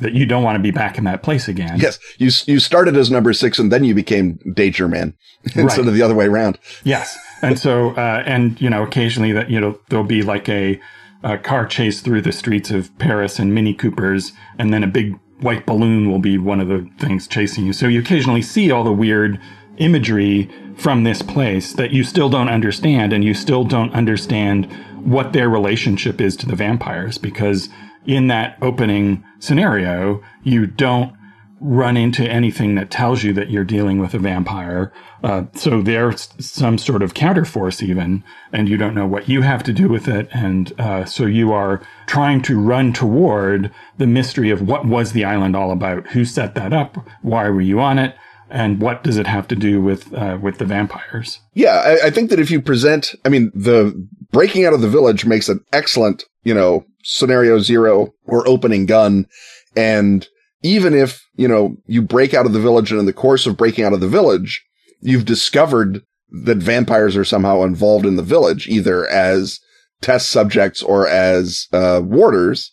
[0.00, 1.78] that you don't want to be back in that place again.
[1.78, 5.78] Yes, you you started as number six, and then you became Danger Man instead Right.
[5.86, 6.58] of the other way around.
[6.82, 10.80] Yes, and so uh, and you know occasionally that you know there'll be like a,
[11.22, 15.14] a car chase through the streets of Paris in Mini Coopers, and then a big
[15.40, 17.74] white balloon will be one of the things chasing you.
[17.74, 19.38] So you occasionally see all the weird
[19.78, 24.70] imagery from this place that you still don't understand, and you still don't understand
[25.04, 27.68] what their relationship is to the vampires because
[28.06, 31.14] in that opening scenario you don't
[31.60, 34.92] run into anything that tells you that you're dealing with a vampire.
[35.22, 39.62] Uh, so there's some sort of counterforce even, and you don't know what you have
[39.62, 40.28] to do with it.
[40.32, 45.24] And uh, so you are trying to run toward the mystery of what was the
[45.24, 46.08] island all about?
[46.08, 46.98] Who set that up?
[47.22, 48.14] Why were you on it?
[48.54, 51.40] And what does it have to do with uh, with the vampires?
[51.54, 53.92] Yeah, I, I think that if you present, I mean, the
[54.30, 59.26] breaking out of the village makes an excellent, you know, scenario zero or opening gun.
[59.74, 60.28] And
[60.62, 63.56] even if, you know, you break out of the village and in the course of
[63.56, 64.64] breaking out of the village,
[65.00, 66.02] you've discovered
[66.44, 69.58] that vampires are somehow involved in the village, either as
[70.00, 72.70] test subjects or as, uh, warders.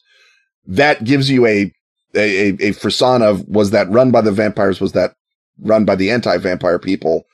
[0.67, 1.73] That gives you a,
[2.13, 4.79] a, a, a frisson of, was that run by the vampires?
[4.79, 5.15] Was that
[5.61, 7.25] run by the anti-vampire people?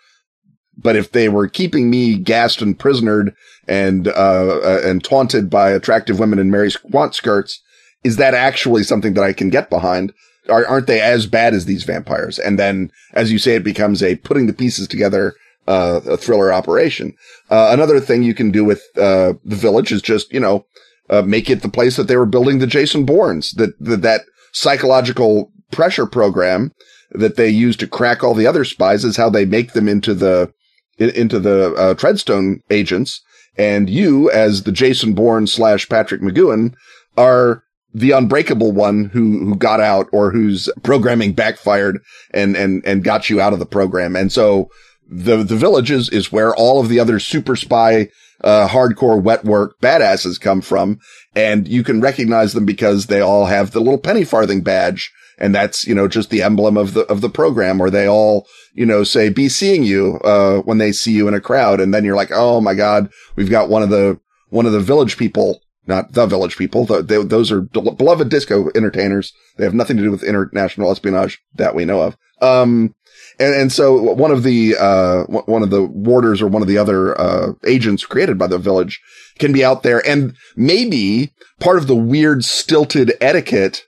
[0.78, 3.34] But if they were keeping me gassed and prisonered
[3.68, 7.62] and, uh, uh, and taunted by attractive women in Mary Quant skirts,
[8.04, 10.13] is that actually something that I can get behind?
[10.50, 12.38] Are, aren't they as bad as these vampires?
[12.40, 15.34] And then, as you say, it becomes a putting the pieces together,
[15.68, 17.13] uh, a thriller operation.
[17.50, 20.66] Uh, another thing you can do with, uh, the village is just, you know,
[21.10, 24.22] uh, make it the place that they were building the Jason Bournes, that, that, that
[24.54, 26.72] psychological pressure program
[27.12, 30.13] that they use to crack all the other spies is how they make them into
[30.13, 30.52] the,
[30.98, 33.22] into the, uh, Treadstone agents.
[33.58, 36.76] And you, as the Jason Bourne slash Patrick McGoohan,
[37.17, 42.00] are the unbreakable one who, who got out or whose programming backfired
[42.32, 44.15] and, and, and got you out of the program.
[44.15, 44.70] And so
[45.10, 48.10] the, the village is, is where all of the other super spy,
[48.43, 51.00] uh, hardcore wet work badasses come from.
[51.36, 55.12] And you can recognize them because they all have the little penny farthing badge.
[55.38, 58.47] And that's, you know, just the emblem of the, of the program where they all,
[58.73, 61.80] you know, say, be seeing you, uh, when they see you in a crowd.
[61.80, 64.19] And then you're like, Oh my God, we've got one of the,
[64.50, 66.86] one of the village people not the village people.
[66.86, 69.34] The, they, those are beloved disco entertainers.
[69.58, 72.17] They have nothing to do with international espionage that we know of.
[72.41, 72.93] Um,
[73.39, 76.78] and, and so one of the, uh, one of the warders or one of the
[76.78, 79.02] other, uh, agents created by the village
[79.39, 80.06] can be out there.
[80.08, 83.87] And maybe part of the weird stilted etiquette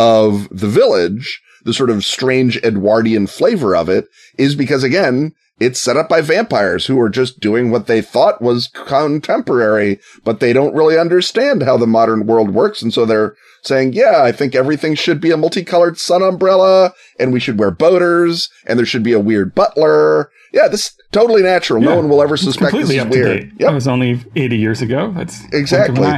[0.00, 4.06] of the village, the sort of strange Edwardian flavor of it
[4.38, 8.40] is because again, it's set up by vampires who are just doing what they thought
[8.40, 12.80] was contemporary, but they don't really understand how the modern world works.
[12.80, 17.30] And so they're saying, yeah, I think everything should be a multicolored sun umbrella and
[17.30, 20.30] we should wear boaters and there should be a weird butler.
[20.54, 21.82] Yeah, this is totally natural.
[21.82, 23.40] No one will ever suspect this is weird.
[23.40, 23.48] date.
[23.58, 25.12] Yep, That was only 80 years ago.
[25.14, 26.08] That's exactly.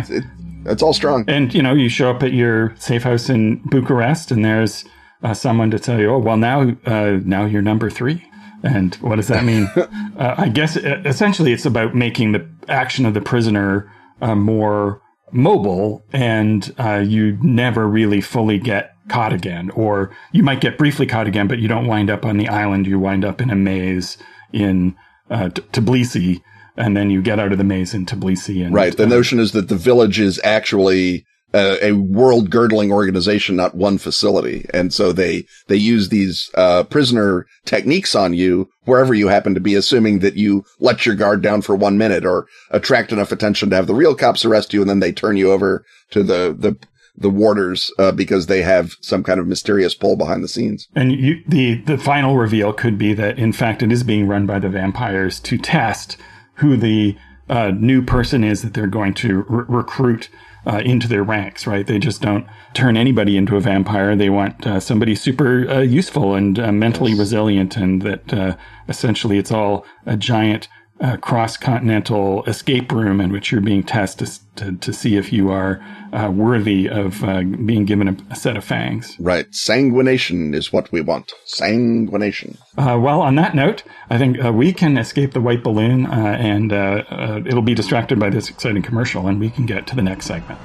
[0.65, 0.71] Blink of an eye.
[0.71, 1.25] It- it's all strong.
[1.29, 4.85] And you know, you show up at your safe house in Bucharest, and there's
[5.23, 8.25] uh, someone to tell you, "Oh, well, now uh, now you're number three.
[8.65, 9.65] And what does that mean?
[9.77, 15.01] uh, I guess uh, essentially it's about making the action of the prisoner uh, more
[15.33, 21.07] mobile, and uh, you never really fully get caught again, or you might get briefly
[21.07, 22.87] caught again, but you don't wind up on the island.
[22.87, 24.17] You wind up in a maze
[24.53, 24.95] in
[25.31, 26.41] uh, T- Tbilisi.
[26.77, 28.97] And then you get out of the maze in Tbilisi, and Right.
[28.97, 33.75] The uh, notion is that the village is actually a, a world girdling organization, not
[33.75, 34.67] one facility.
[34.73, 39.61] And so they, they use these, uh, prisoner techniques on you wherever you happen to
[39.61, 43.71] be, assuming that you let your guard down for one minute or attract enough attention
[43.71, 44.81] to have the real cops arrest you.
[44.81, 46.77] And then they turn you over to the, the,
[47.17, 50.89] the warders, uh, because they have some kind of mysterious pull behind the scenes.
[50.95, 54.47] And you, the, the final reveal could be that, in fact, it is being run
[54.47, 56.17] by the vampires to test
[56.55, 57.17] who the,
[57.49, 60.29] uh, new person is that they're going to re- recruit
[60.67, 61.87] uh, into their ranks, right?
[61.87, 64.15] They just don't turn anybody into a vampire.
[64.15, 67.19] They want uh, somebody super uh, useful and uh, mentally yes.
[67.19, 68.57] resilient, and that uh,
[68.89, 70.69] essentially it's all a giant
[71.03, 75.51] uh, cross continental escape room in which you're being tested to, to see if you
[75.51, 79.17] are uh, worthy of uh, being given a, a, set of fangs.
[79.19, 79.47] Right.
[79.51, 81.33] Sanguination is what we want.
[81.45, 82.57] Sanguination.
[82.79, 86.37] Uh, well, on that note, I think uh, we can escape the white balloon uh,
[86.39, 86.73] and
[87.47, 90.61] it'll be distracted by this exciting commercial and we can get to the next segment.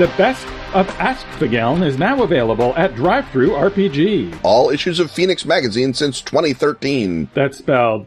[0.00, 4.40] The best of Askfageln is now available at DriveThru RPG.
[4.42, 7.28] All issues of Fenix magazine since 2013.
[7.34, 8.06] That's spelled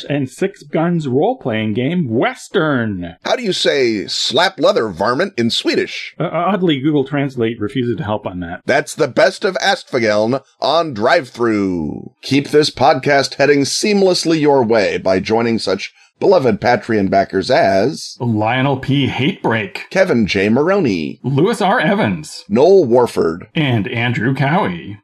[0.03, 3.15] and Six Guns role playing game, Western.
[3.23, 6.15] How do you say slap leather varmint in Swedish?
[6.19, 8.61] Uh, oddly, Google Translate refuses to help on that.
[8.65, 12.13] That's the best of Askfageln on DriveThru.
[12.21, 18.77] Keep this podcast heading seamlessly your way by joining such beloved Patreon backers as Lionel
[18.77, 19.07] P.
[19.07, 20.49] Hatebreak, Kevin J.
[20.49, 21.79] Maroney, Lewis R.
[21.79, 24.99] Evans, Noel Warford, and Andrew Cowie.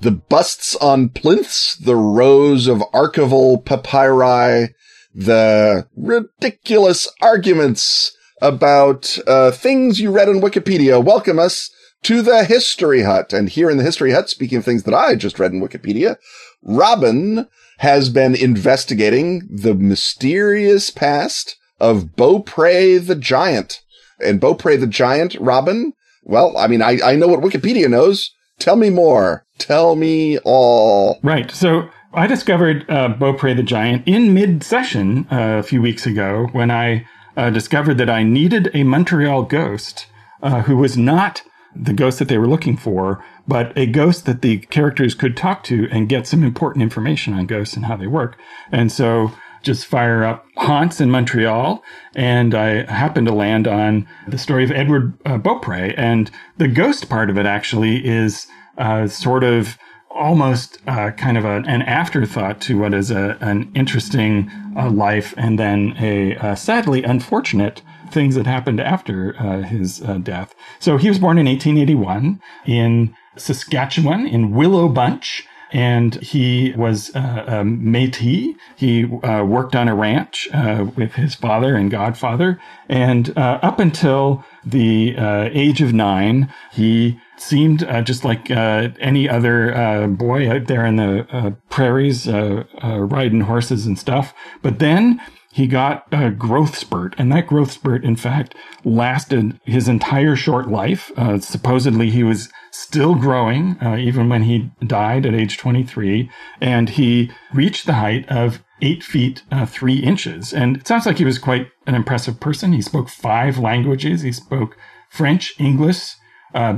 [0.00, 4.74] The busts on plinths, the rows of archival papyri,
[5.14, 11.70] the ridiculous arguments about uh, things you read on Wikipedia welcome us
[12.02, 13.32] to the History Hut.
[13.32, 16.16] And here in the History Hut, speaking of things that I just read in Wikipedia,
[16.62, 17.46] Robin
[17.78, 23.82] has been investigating the mysterious past of Beaupre the Giant.
[24.22, 28.34] And Beaupre the Giant, Robin, well, I mean, I, I know what Wikipedia knows.
[28.58, 29.46] Tell me more.
[29.60, 31.20] Tell me all.
[31.22, 31.50] Right.
[31.50, 36.48] So I discovered uh, Beaupre the Giant in mid session uh, a few weeks ago
[36.52, 40.06] when I uh, discovered that I needed a Montreal ghost
[40.42, 41.42] uh, who was not
[41.76, 45.62] the ghost that they were looking for, but a ghost that the characters could talk
[45.64, 48.36] to and get some important information on ghosts and how they work.
[48.72, 49.30] And so
[49.62, 51.84] just fire up haunts in Montreal,
[52.16, 55.94] and I happened to land on the story of Edward uh, Beaupre.
[55.96, 58.46] And the ghost part of it actually is
[58.80, 59.78] uh, sort of
[60.10, 65.34] almost uh, kind of a, an afterthought to what is a, an interesting uh, life,
[65.36, 70.52] and then a uh, sadly unfortunate things that happened after uh, his death.
[70.80, 77.44] So he was born in 1881 in Saskatchewan in Willow Bunch and he was uh,
[77.46, 78.56] a Métis.
[78.76, 83.78] He uh, worked on a ranch uh, with his father and godfather, and uh, up
[83.78, 90.66] until the uh, age of nine, he seemed uh, just like any other boy out
[90.66, 94.34] there in the prairies, riding horses and stuff.
[94.62, 95.20] But then
[95.52, 100.68] he got a growth spurt, and that growth spurt, in fact, lasted his entire short
[100.68, 101.10] life.
[101.40, 106.30] supposedly, he was still growing, uh, even when he died at age 23.
[106.60, 110.52] And he reached the height of eight feet, uh, three inches.
[110.52, 112.72] And it sounds like he was quite an impressive person.
[112.72, 114.22] He spoke five languages.
[114.22, 114.76] He spoke
[115.10, 116.14] French, English,
[116.54, 116.74] uh,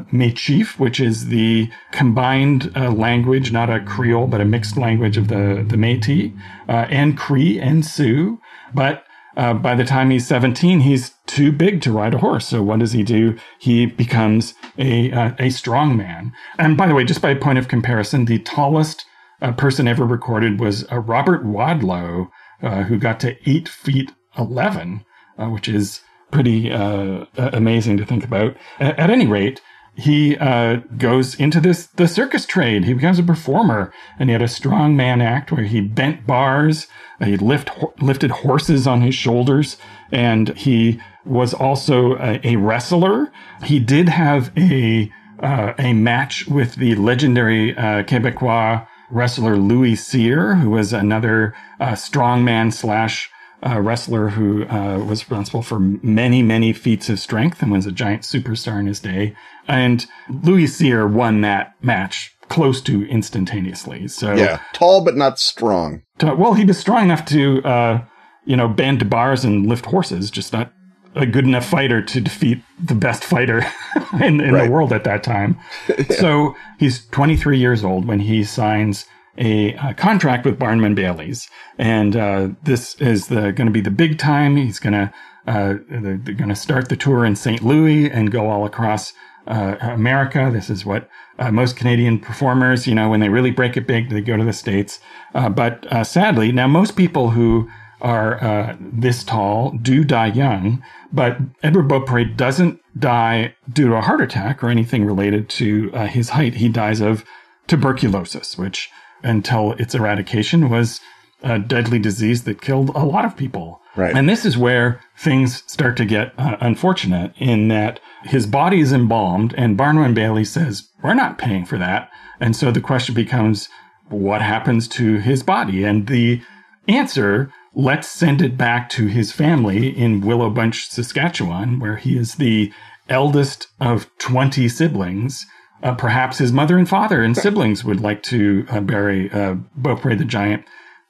[0.77, 5.65] which is the combined uh, language, not a Creole, but a mixed language of the,
[5.67, 6.37] the Métis,
[6.69, 8.41] uh, and Cree and Sioux.
[8.75, 9.05] But
[9.37, 12.49] uh, by the time he's 17, he's too big to ride a horse.
[12.49, 13.37] So what does he do?
[13.59, 16.33] He becomes a uh, a strong man.
[16.59, 19.07] And by the way, just by point of comparison, the tallest
[19.41, 22.31] uh, person ever recorded was uh, Robert Wadlow,
[22.63, 25.05] uh, who got to eight feet 11,
[25.39, 28.57] uh, which is pretty amazing to think about.
[28.81, 29.61] At any rate,
[29.95, 32.85] he uh, goes into this the circus trade.
[32.85, 36.87] He becomes a performer, and he had a strong man act where he bent bars,
[37.25, 37.71] he lift
[38.01, 39.77] lifted horses on his shoulders,
[40.11, 43.31] and he was also a, a wrestler.
[43.65, 50.55] He did have a uh, a match with the legendary uh, Quebecois wrestler Louis Cyr,
[50.55, 53.31] who was another uh, strongman slash
[53.65, 57.93] uh, wrestler who uh, was responsible for many, many feats of strength and was a
[57.93, 59.37] giant superstar in his day.
[59.69, 64.09] And Louis Cyr won that match close to instantaneously.
[64.09, 66.03] So yeah, tall but not strong.
[66.19, 68.05] To, well, he was strong enough to, uh,
[68.45, 70.73] you know, bend bars and lift horses, just not
[71.15, 73.65] a good enough fighter to defeat the best fighter
[74.15, 74.65] in, in right.
[74.65, 75.59] the world at that time.
[75.89, 76.05] yeah.
[76.11, 79.07] So he's 23 years old when he signs
[79.39, 81.49] a, a contract with Barnum Bailey's,
[81.79, 84.57] and uh, this is going to be the big time.
[84.57, 85.13] He's going to
[85.47, 87.63] uh, they're, they're going to start the tour in St.
[87.63, 89.13] Louis and go all across
[89.47, 90.51] uh, America.
[90.53, 94.11] This is what uh, most Canadian performers, you know, when they really break it big,
[94.11, 95.01] they go to the States.
[95.35, 97.69] Uh, but uh, sadly, now most people who
[98.01, 100.83] are uh, this tall do die young,
[101.13, 106.07] but Edward Beaupre doesn't die due to a heart attack or anything related to uh,
[106.07, 106.55] his height.
[106.55, 107.25] He dies of
[107.69, 108.91] tuberculosis, which
[109.23, 111.01] until its eradication was
[111.43, 113.81] a deadly disease that killed a lot of people.
[113.95, 114.15] Right.
[114.15, 118.93] And this is where things start to get uh, unfortunate in that his body is
[118.93, 122.11] embalmed and Barnum and Bailey says, we're not paying for that.
[122.41, 123.69] And so the question becomes,
[124.09, 125.85] what happens to his body?
[125.85, 126.43] And the
[126.89, 132.37] answer, let's send it back to his family in Willow Bunch, Saskatchewan, where he is
[132.37, 132.73] the
[133.09, 135.47] eldest of 20 siblings.
[135.83, 140.15] Uh, perhaps his mother and father and siblings would like to uh, bury uh, Beaupre
[140.15, 140.65] the Giant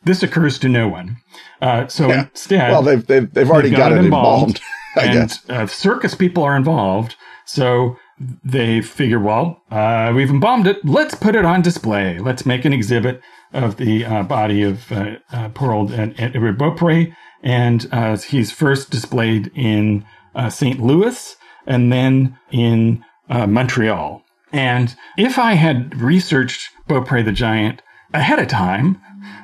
[0.04, 1.18] this occurs to no one.
[1.60, 2.28] Uh, so yeah.
[2.30, 4.60] instead, well, they've they've, they've already got, got, it embalmed,
[5.00, 7.16] and uh, circus people are involved.
[7.44, 7.96] So
[8.44, 10.84] they figure, well, uh, we've embalmed it.
[10.84, 12.18] Let's put it on display.
[12.18, 13.20] Let's make an exhibit
[13.52, 17.82] of the uh, body of uh, uh, poor old Edward Beaupre, and
[18.22, 20.04] he's first displayed in
[20.48, 20.80] St.
[20.80, 21.36] Louis
[21.66, 24.22] and then in Montreal.
[24.52, 27.82] And if I had researched Beaupre the Giant
[28.12, 29.00] ahead of time,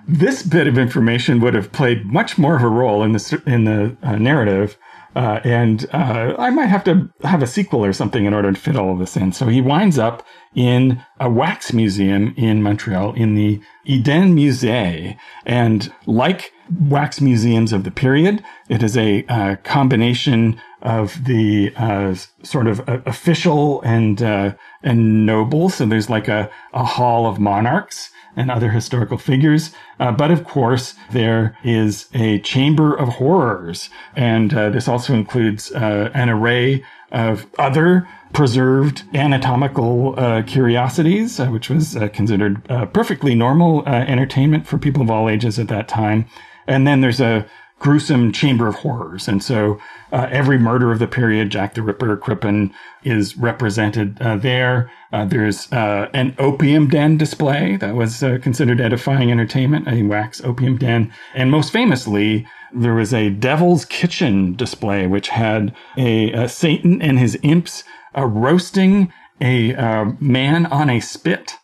[0.07, 3.64] this bit of information would have played much more of a role in the in
[3.64, 4.76] the uh, narrative.
[5.16, 8.61] Uh, and uh, I might have to have a sequel or something in order to
[8.61, 9.33] fit all of this in.
[9.33, 10.24] So he winds up
[10.55, 15.16] in a wax museum in Montreal in the Eden Musée.
[15.45, 22.14] And like wax museums of the period, it is a uh, combination of the uh,
[22.45, 25.68] sort of uh, official and and noble.
[25.68, 29.72] So there's like a, a hall of monarchs and other historical figures.
[29.99, 33.91] Uh, but of course, there is a chamber of horrors.
[34.16, 41.47] And uh, this also includes uh, an array of other preserved anatomical uh, curiosities, uh,
[41.47, 42.62] which was uh, considered
[42.93, 46.26] perfectly normal entertainment for people of all ages at that time.
[46.66, 47.47] And then there's a
[47.78, 49.28] gruesome chamber of horrors.
[49.28, 49.78] And so
[50.12, 54.90] uh, every murder of the period, Jack the Ripper, Crippen, is represented uh, there.
[55.12, 60.42] Uh, there's uh, an opium den display that was uh, considered edifying entertainment, a wax
[60.42, 61.12] opium den.
[61.34, 67.18] And most famously, there was a devil's kitchen display, which had a, a Satan and
[67.18, 67.84] his imps
[68.16, 71.54] uh, roasting a man on a spit.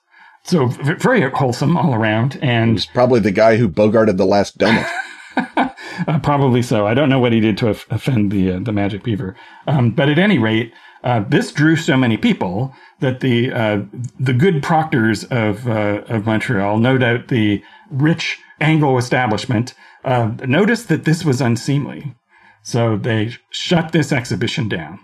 [0.45, 2.39] So very wholesome all around.
[2.41, 4.89] And it was probably the guy who bogarted the last donut.
[6.07, 6.87] uh, probably so.
[6.87, 9.37] I don't know what he did to offend the uh, the magic beaver,
[9.67, 10.73] um, but at any rate,
[11.03, 13.83] uh, this drew so many people that the uh,
[14.19, 19.75] the good proctors of uh, of Montreal, no doubt the rich Anglo establishment,
[20.05, 22.15] uh, noticed that this was unseemly,
[22.63, 25.01] so they shut this exhibition down.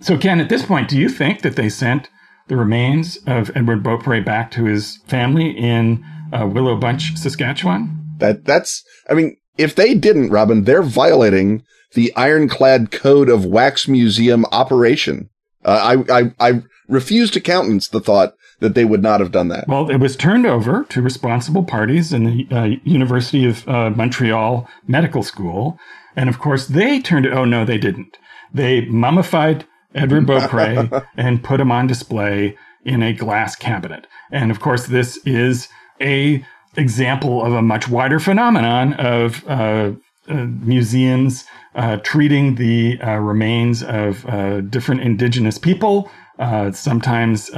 [0.00, 2.10] So, Ken, at this point, do you think that they sent
[2.48, 8.00] the remains of Edward Beaupre back to his family in Willow Bunch, Saskatchewan?
[8.18, 13.88] That that's I mean if they didn't, Robin, they're violating the ironclad code of wax
[13.88, 15.30] museum operation.
[15.64, 19.48] Uh, I, I, I refuse to countenance the thought that they would not have done
[19.48, 19.68] that.
[19.68, 24.68] Well, it was turned over to responsible parties in the uh, University of uh, Montreal
[24.86, 25.78] Medical School.
[26.16, 27.32] And of course, they turned it.
[27.32, 28.16] Oh, no, they didn't.
[28.52, 34.06] They mummified Edward Beaupre and put him on display in a glass cabinet.
[34.30, 35.68] And of course, this is
[36.00, 36.44] a
[36.76, 39.92] example of a much wider phenomenon of uh,
[40.28, 41.44] uh, museums
[41.74, 47.50] uh, treating the uh, remains of uh, different indigenous people, uh, sometimes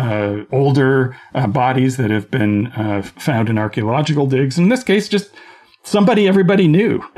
[0.51, 1.17] older
[1.49, 2.71] bodies that have been
[3.19, 4.59] found in archaeological digs.
[4.59, 5.31] In this case, just
[5.85, 7.05] somebody everybody knew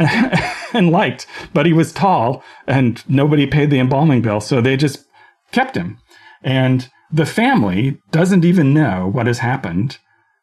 [0.74, 4.40] and liked, but he was tall and nobody paid the embalming bill.
[4.40, 5.06] So they just
[5.50, 5.98] kept him.
[6.42, 9.98] And the family doesn't even know what has happened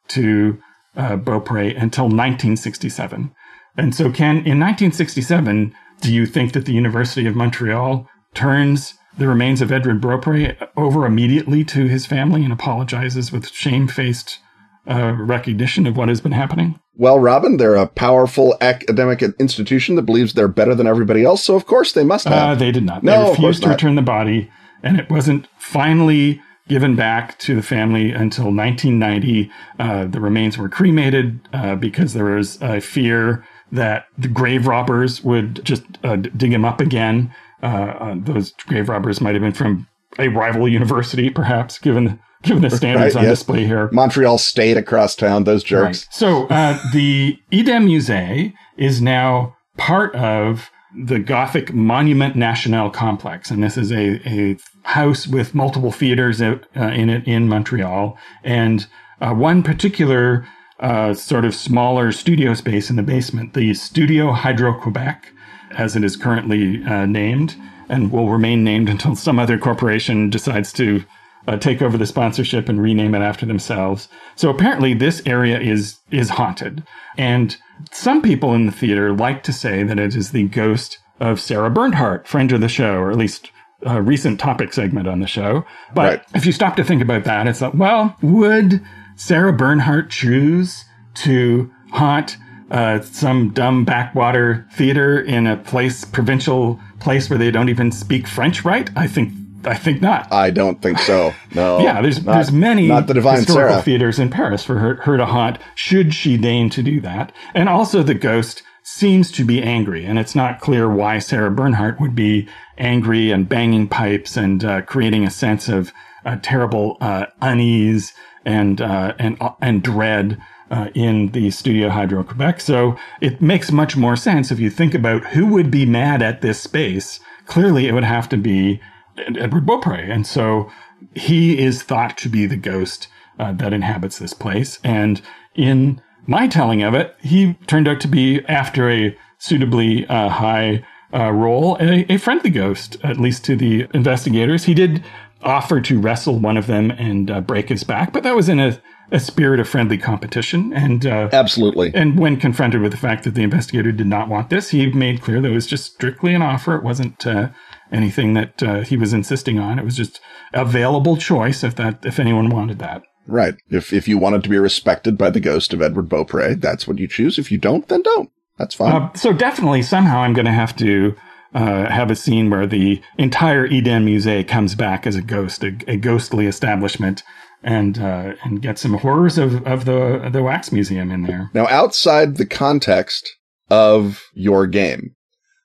[0.10, 0.60] to
[0.96, 3.34] uh, Beaupre until 1967.
[3.78, 9.28] And so, Ken, in 1967, do you think that the University of Montreal turns the
[9.28, 14.40] remains of Edward Beaupre over immediately to his family and apologizes with shamefaced
[14.88, 16.80] uh, recognition of what has been happening?
[16.96, 21.56] Well, Robin, they're a powerful academic institution that believes they're better than everybody else, so
[21.56, 22.34] of course they must have.
[22.34, 23.04] Uh, they did not.
[23.04, 23.76] No, they refused to not.
[23.76, 24.50] return the body,
[24.84, 29.52] and it wasn't finally given back to the family until 1990.
[29.80, 35.24] Uh, the remains were cremated uh, because there was a fear that the grave robbers
[35.24, 37.34] would just uh, dig him up again.
[37.62, 39.88] Uh, uh, those grave robbers might have been from
[40.20, 43.40] a rival university, perhaps, given given the standards Right, on yes.
[43.40, 43.90] display here.
[43.92, 46.06] Montreal State across town, those jerks.
[46.06, 46.08] Right.
[46.12, 53.62] So uh, the Eden Musée is now part of the Gothic Monument National complex, and
[53.62, 58.88] this is a, a house with multiple theaters uh, in it in Montreal, and
[59.22, 60.48] uh, one particular
[60.80, 65.32] uh, sort of smaller studio space in the basement, the Studio Hydro Quebec,
[65.72, 67.56] as it is currently uh, named,
[67.90, 71.04] and will remain named until some other corporation decides to
[71.48, 74.08] uh, take over the sponsorship and rename it after themselves.
[74.36, 76.84] So apparently, this area is is haunted,
[77.18, 77.56] and
[77.92, 81.70] some people in the theater like to say that it is the ghost of Sarah
[81.70, 83.52] Bernhardt, friend of the show, or at least
[83.84, 85.64] a recent topic segment on the show.
[85.94, 86.22] But Right.
[86.34, 88.82] if you stop to think about that, it's like, well, would
[89.16, 90.84] Sarah Bernhardt choose
[91.16, 92.38] to haunt
[92.72, 98.28] uh, some dumb backwater theater in a place, provincial place where they don't even speak
[98.28, 98.90] French right?
[98.96, 99.32] I think,
[99.68, 100.32] I think not.
[100.32, 101.34] I don't think so.
[101.56, 101.80] No.
[101.80, 103.82] Yeah, there's Not- there's many Not the Divine historical Sarah.
[103.82, 107.32] theaters in Paris for her, her to haunt, should she deign to do that.
[107.54, 112.00] And also, the ghost seems to be angry, and it's not clear why Sarah Bernhardt
[112.02, 112.48] would be
[112.78, 115.94] angry and banging pipes and uh, creating a sense of
[116.26, 118.14] uh, terrible uh, unease
[118.46, 120.38] and uh, and and dread.
[120.72, 122.60] Uh, in the Studio Hydro Quebec.
[122.60, 126.42] So it makes much more sense if you think about who would be mad at
[126.42, 127.20] this space.
[127.46, 128.82] Clearly, it would have to be
[129.18, 129.96] Edward Beaupre.
[129.96, 130.70] And so
[131.16, 133.08] he is thought to be the ghost
[133.40, 134.80] uh, that inhabits this place.
[134.84, 135.22] And
[135.56, 140.86] in my telling of it, he turned out to be, after a suitably uh, high
[141.14, 144.66] uh, role, a, a friendly ghost, at least to the investigators.
[144.66, 145.04] He did
[145.42, 148.60] offer to wrestle one of them and uh, break his back, but that was in
[148.60, 148.82] a,
[149.12, 150.74] a spirit of friendly competition.
[150.74, 151.92] And uh, Absolutely.
[151.94, 155.22] and when confronted with the fact that the investigator did not want this, he made
[155.22, 156.76] clear that it was just strictly an offer.
[156.76, 157.50] It wasn't uh,
[157.92, 159.80] anything that uh, he was insisting on.
[159.80, 160.20] It was just
[160.54, 163.04] available choice if that if anyone wanted that.
[163.28, 163.56] Right.
[163.70, 167.00] If if you wanted to be respected by the ghost of Edward Beaupre, that's what
[167.00, 167.40] you choose.
[167.40, 168.30] If you don't, then don't.
[168.58, 168.92] That's fine.
[168.94, 171.16] Uh, so definitely, somehow, I'm going to have to
[171.54, 175.76] uh, have a scene where the entire Eden Musée comes back as a ghost, a,
[175.88, 177.24] a ghostly establishment,
[177.64, 181.50] and uh, and get some horrors of, of the the wax museum in there.
[181.54, 183.36] now, outside the context
[183.70, 185.16] of your game,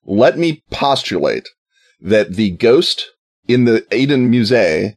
[0.04, 1.48] let me postulate
[2.00, 3.10] that the ghost
[3.46, 4.94] in the Eden Musée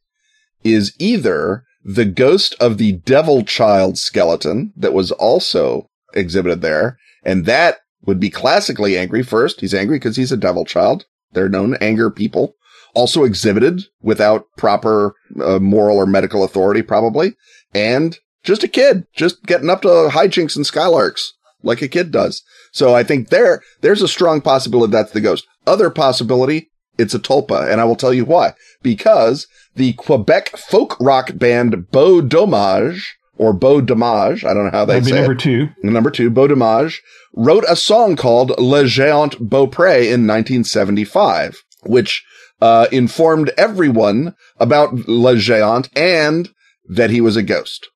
[0.64, 7.46] is either the ghost of the devil child skeleton that was also exhibited there, and
[7.46, 9.62] that would be classically angry first.
[9.62, 11.06] He's angry because he's a devil child.
[11.34, 12.56] They're known anger people.
[12.94, 17.36] Also exhibited without proper uh, moral or medical authority, probably.
[17.74, 21.30] And just a kid, just getting up to hijinks and skylarks
[21.64, 22.44] like a kid does.
[22.72, 25.46] So I think there, there's a strong possibility that's the ghost.
[25.66, 27.72] Other possibility, it's a tulpa.
[27.72, 28.54] And I will tell you why.
[28.82, 34.86] Because the Quebec folk rock band Beau Dommage, or Beau Dommage, I don't know how
[34.86, 35.40] they That'd be say number it.
[35.40, 35.70] two.
[35.82, 37.02] Number two, Beau Dommage,
[37.34, 42.24] wrote a song called Le Géant Beaupré in 1975, which
[42.64, 46.50] uh, informed everyone about Le Géant and
[46.88, 47.90] that he was a ghost.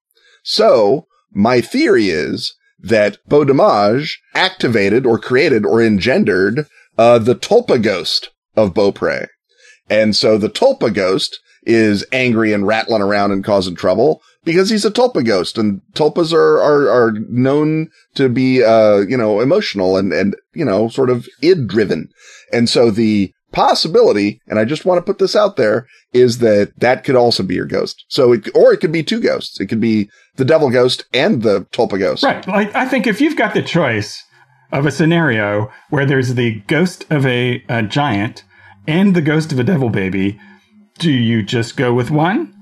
[0.44, 7.82] So my theory is that Beau Dommage activated or created or engendered uh, the Tulpa
[7.82, 9.28] ghost of Beaupré.
[9.90, 14.84] And so the Tulpa ghost is angry and rattling around and causing trouble because he's
[14.84, 19.96] a Tulpa ghost and Tulpas are, are, are known to be, uh, you know, emotional
[19.96, 22.10] and, and, you know, sort of id driven.
[22.52, 26.72] And so the possibility, and I just want to put this out there, is that
[26.78, 28.06] that could also be your ghost.
[28.10, 29.60] So it, or it could be two ghosts.
[29.60, 32.24] It could be the devil ghost and the Tulpa ghost.
[32.24, 32.46] Right.
[32.48, 34.24] Like I think if you've got the choice
[34.72, 38.44] of a scenario where there's the ghost of a, a giant
[38.88, 40.40] and the ghost of a devil baby,
[41.00, 42.54] do you just go with one?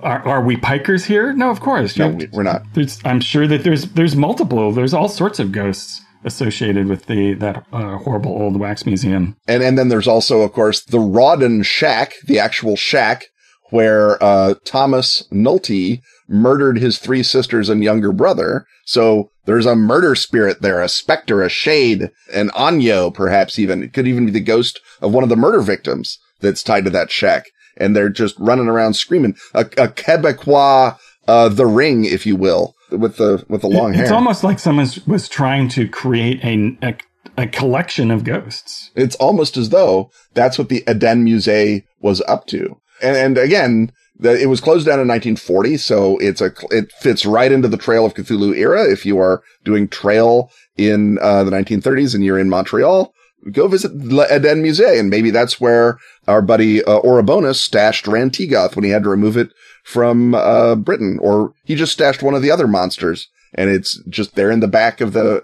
[0.00, 1.32] Are, are we pikers here?
[1.32, 1.96] No, of course.
[1.96, 2.62] No, we- we're not.
[2.74, 4.72] There's, I'm sure that there's there's multiple.
[4.72, 9.36] There's all sorts of ghosts associated with the that uh, horrible old wax museum.
[9.46, 13.26] And and then there's also, of course, the Rawdon Shack, the actual shack
[13.70, 18.66] where uh, Thomas Nulty murdered his three sisters and younger brother.
[18.84, 23.82] So there's a murder spirit there, a specter, a shade, an onryo, perhaps even.
[23.82, 26.90] It could even be the ghost of one of the murder victims that's tied to
[26.90, 27.46] that shack.
[27.76, 29.34] And they're just running around screaming.
[29.52, 30.96] A, a Quebecois,
[31.26, 34.04] uh, the ring, if you will, with the, with the long It's hair.
[34.04, 36.96] It's almost like someone was trying to create a, a
[37.36, 38.90] a collection of ghosts.
[38.94, 42.80] It's almost as though that's what the Eden Musée was up to.
[43.02, 47.26] And, and again, the, it was closed down in 1940, so it's a it fits
[47.26, 48.88] right into the Trail of Cthulhu era.
[48.88, 53.12] If you are doing trail in uh, the 1930s and you're in Montreal,
[53.50, 58.76] go visit the Eden Musée, and maybe that's where our buddy uh, Orabona stashed Rhan-Tegoth
[58.76, 59.50] when he had to remove it
[59.84, 64.34] from uh, Britain, or he just stashed one of the other monsters, and it's just
[64.34, 65.36] there in the back of the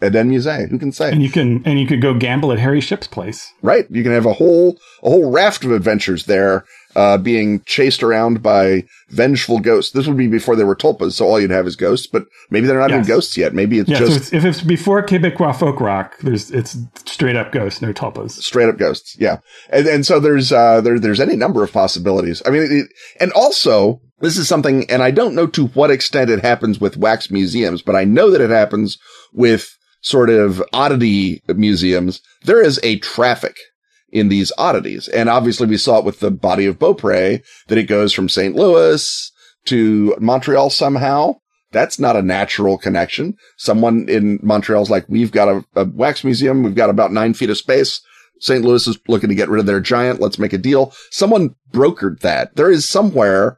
[0.00, 0.70] uh, Eden Musée.
[0.70, 1.10] Who can say?
[1.10, 3.52] And you can and you could go gamble at Harry Ship's place.
[3.60, 6.64] Right, you can have a whole a whole raft of adventures there
[6.98, 9.92] uh, being chased around by vengeful ghosts.
[9.92, 12.06] This would be before they were tulpas, so all you'd have is ghosts.
[12.06, 13.04] But maybe they're not Yes.
[13.04, 13.54] even ghosts yet.
[13.54, 16.76] Maybe it's Yeah, just so it's, if it's before Quebecois folk rock, there's it's
[17.06, 18.32] straight up ghosts, no tulpas.
[18.32, 19.16] straight up ghosts.
[19.18, 19.36] Yeah,
[19.70, 22.42] and and so there's uh there there's any number of possibilities.
[22.44, 22.86] I mean, it,
[23.20, 26.96] and also this is something, and I don't know to what extent it happens with
[26.96, 28.98] wax museums, but I know that it happens
[29.32, 29.68] with
[30.00, 32.20] sort of oddity museums.
[32.44, 33.56] There is a traffic
[34.10, 35.08] in these oddities.
[35.08, 38.54] And obviously we saw it with the body of Beaupre that it goes from St.
[38.54, 39.32] Louis
[39.66, 41.36] to Montreal somehow.
[41.70, 43.34] That's not a natural connection.
[43.58, 46.62] Someone in Montreal's like, we've got a, a wax museum.
[46.62, 48.00] We've got about nine feet of space.
[48.40, 48.64] St.
[48.64, 50.20] Louis is looking to get rid of their giant.
[50.20, 50.94] Let's make a deal.
[51.10, 52.56] Someone brokered that.
[52.56, 53.57] There is somewhere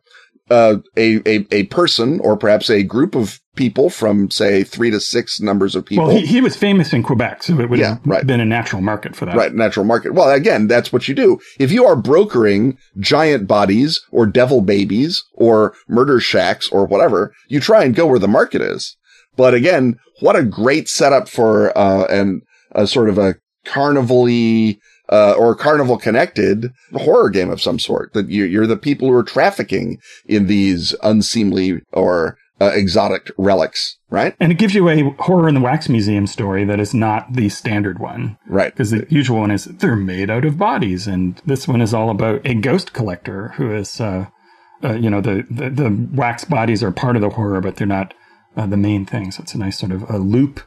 [0.50, 4.98] uh, a, a a person or perhaps a group of people from say three to
[5.00, 6.06] six numbers of people.
[6.06, 8.26] Well, he, he was famous in Quebec, so it would Yeah, have right.
[8.26, 9.36] been a natural market for that.
[9.36, 10.14] Right, natural market.
[10.14, 11.38] Well, again, that's what you do.
[11.58, 17.60] If you are brokering giant bodies or devil babies or murder shacks or whatever, you
[17.60, 18.96] try and go where the market is.
[19.36, 22.42] But again, what a great setup for uh, an
[22.72, 23.34] a sort of a
[23.64, 24.76] carnival-y
[25.10, 28.12] uh, or carnival connected horror game of some sort.
[28.14, 33.96] That you, you're the people who are trafficking in these unseemly or uh, exotic relics,
[34.10, 34.34] right?
[34.38, 37.48] And it gives you a horror in the wax museum story that is not the
[37.48, 38.36] standard one.
[38.46, 38.72] Right.
[38.72, 42.10] Because the usual one is they're made out of bodies, and this one is all
[42.10, 44.26] about a ghost collector who is, uh,
[44.84, 47.86] uh, you know, the, the the wax bodies are part of the horror, but they're
[47.86, 48.12] not
[48.56, 49.30] uh, the main thing.
[49.30, 50.60] So it's a nice sort of a loop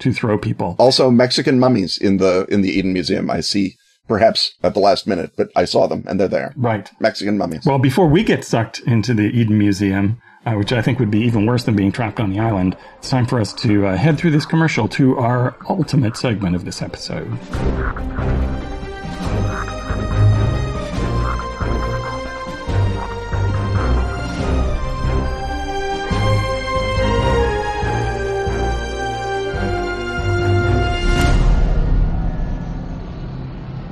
[0.00, 0.76] to throw people.
[0.78, 3.30] Also, Mexican mummies in the in the Eden Museum.
[3.30, 3.76] I see,
[4.08, 6.52] perhaps at the last minute, but I saw them and they're there.
[6.56, 6.90] Right.
[6.98, 7.64] Mexican mummies.
[7.64, 11.20] Well, before we get sucked into the Eden Museum, uh, which I think would be
[11.20, 14.18] even worse than being trapped on the island, it's time for us to uh, head
[14.18, 17.28] through this commercial to our ultimate segment of this episode.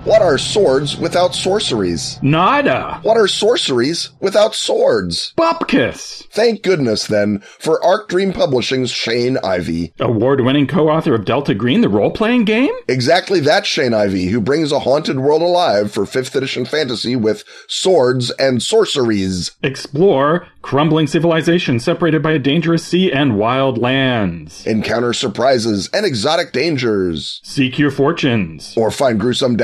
[0.07, 2.21] What are swords without sorceries?
[2.23, 3.01] Nada!
[3.03, 5.35] What are sorceries without swords?
[5.37, 6.29] Bupkis!
[6.31, 9.95] Thank goodness then for Arc Dream Publishing's Shane Ivey.
[9.99, 12.71] Award winning co author of Delta Green, the role playing game?
[12.87, 17.43] Exactly that Shane Ivey, who brings a haunted world alive for 5th edition fantasy with
[17.67, 19.57] swords and sorceries.
[19.65, 24.67] Explore crumbling civilization separated by a dangerous sea and wild lands.
[24.67, 27.41] Encounter surprises and exotic dangers.
[27.45, 28.77] Seek your fortunes.
[28.77, 29.57] Or find gruesome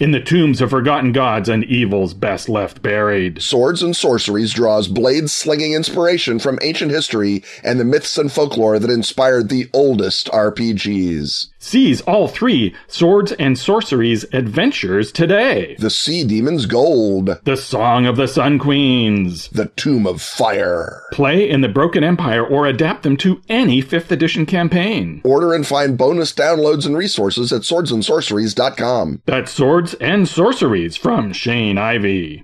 [0.00, 3.42] In the tombs of forgotten gods and evils best left buried.
[3.42, 8.78] Swords and Sorceries draws blade slinging inspiration from ancient history and the myths and folklore
[8.78, 11.46] that inspired the oldest RPGs.
[11.62, 15.76] Seize all three Swords and Sorceries adventures today.
[15.78, 17.38] The Sea Demon's Gold.
[17.44, 19.48] The Song of the Sun Queens.
[19.48, 21.02] The Tomb of Fire.
[21.12, 25.20] Play in the Broken Empire or adapt them to any 5th edition campaign.
[25.22, 29.20] Order and find bonus downloads and resources at swordsandsorceries.com.
[29.26, 32.42] That's Swords and Sorceries from Shane Ivey.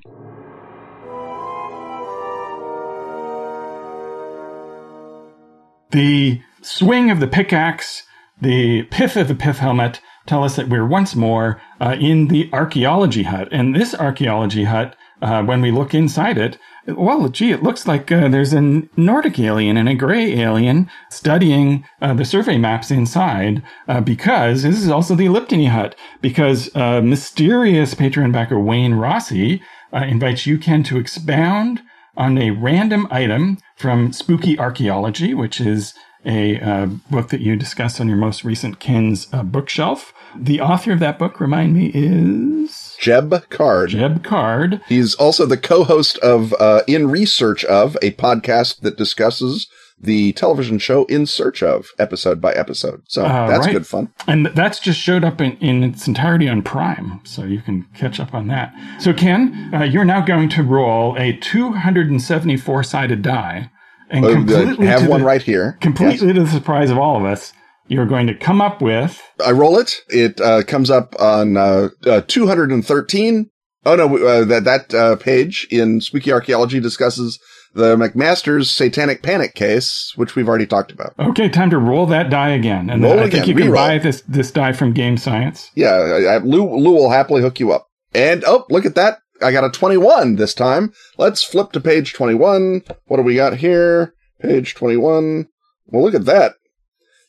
[5.92, 8.02] The swing of the pickaxe,
[8.40, 12.50] the pith of the pith helmet tell us that we're once more uh, in the
[12.52, 13.48] archaeology hut.
[13.50, 18.12] And this archaeology hut, uh, when we look inside it, well, gee, it looks like
[18.12, 23.62] uh, there's a Nordic alien and a gray alien studying uh, the survey maps inside
[23.88, 29.62] uh, because this is also the Eliptony hut because uh, mysterious Patreon backer Wayne Rossi
[29.92, 31.80] invites you, Ken, to expound
[32.16, 35.94] on a random item from Spooky Archaeology, which is
[36.26, 40.12] a uh, book that you discussed on your most recent Ken's uh, bookshelf.
[40.36, 43.90] The author of that book, remind me, is Jeb Card.
[43.90, 44.80] Jeb Card.
[44.88, 49.68] He's also the co-host of uh, In Research of, a podcast that discusses
[49.98, 53.02] the television show In Search of, episode by episode.
[53.08, 53.72] So that's right.
[53.72, 54.12] good fun.
[54.26, 58.20] And that's just showed up in, in its entirety on Prime, so you can catch
[58.20, 58.74] up on that.
[59.00, 63.70] So, Ken, uh, you're now going to roll a 274 sided die,
[64.10, 65.78] and Uh, completely have one the, right here.
[65.80, 67.52] completely to the surprise of all of us,
[67.88, 70.02] you're going to come up with I roll it.
[70.08, 73.50] It uh, comes up on uh, uh, 213.
[73.84, 77.38] Oh no, uh, that that uh, page in Spooky Archaeology discusses
[77.72, 81.14] the McMartin's Satanic Panic case, which we've already talked about.
[81.20, 82.90] Okay, time to roll that die again.
[82.90, 85.70] And Roll then I again, think you can buy this this die from Game Science.
[85.74, 87.86] Yeah, I, I, Lou, Lou will happily hook you up.
[88.14, 89.18] And oh, look at that!
[89.42, 90.92] I got a 21 this time.
[91.18, 92.82] Let's flip to page 21.
[93.06, 94.14] What do we got here?
[94.40, 95.48] Page 21.
[95.86, 96.54] Well, look at that.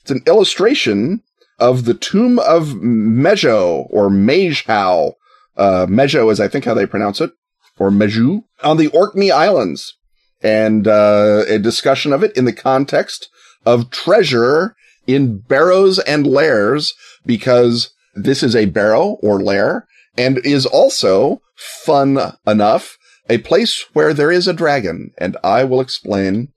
[0.02, 1.22] It's an illustration
[1.60, 5.14] of the tomb of Mejo or Mejhau.
[5.56, 7.32] Uh, Mejo is, I think, how they pronounce it,
[7.80, 9.96] or Meju, on the Orkney Islands,
[10.42, 13.30] and uh, a discussion of it in the context
[13.66, 14.76] of treasure
[15.08, 16.94] in barrows and lairs,
[17.26, 19.88] because this is a barrow or lair,
[20.18, 22.98] and is also fun enough
[23.30, 26.50] a place where there is a dragon, and I will explain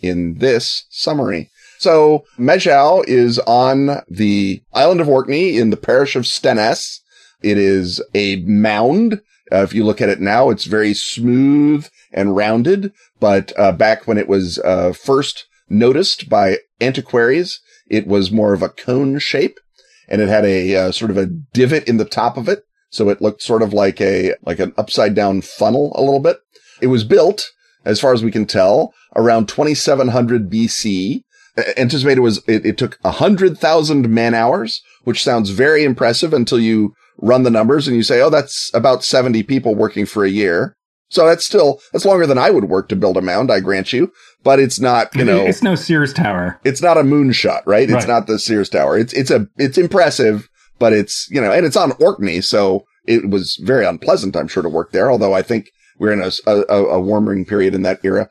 [0.00, 1.50] in this summary.
[1.78, 7.00] So Mejau is on the island of Orkney in the parish of Stenness.
[7.42, 9.20] It is a mound.
[9.50, 12.92] Uh, if you look at it now, it's very smooth and rounded.
[13.20, 18.62] But uh, back when it was uh, first noticed by antiquaries, it was more of
[18.62, 19.58] a cone shape,
[20.08, 23.08] and it had a uh, sort of a divot in the top of it, so
[23.08, 26.38] it looked sort of like a like an upside down funnel a little bit.
[26.80, 27.50] It was built,
[27.84, 31.22] as far as we can tell, around 2700 BC.
[31.76, 36.94] Anticipated was it, it took hundred thousand man hours, which sounds very impressive until you
[37.20, 40.76] run the numbers and you say, "Oh, that's about 70 people working for a year."
[41.10, 43.92] So that's still that's longer than I would work to build a mound, I grant
[43.92, 44.12] you.
[44.44, 46.60] But it's not, you know, it's no Sears Tower.
[46.64, 47.90] it's not a moonshot, right?
[47.90, 48.96] It's not the Sears Tower.
[48.96, 50.48] It's it's a it's impressive,
[50.78, 54.62] but it's you know, and it's on Orkney, so it was very unpleasant, I'm sure,
[54.62, 55.10] to work there.
[55.10, 58.28] Although I think we're in a a warming period in that era.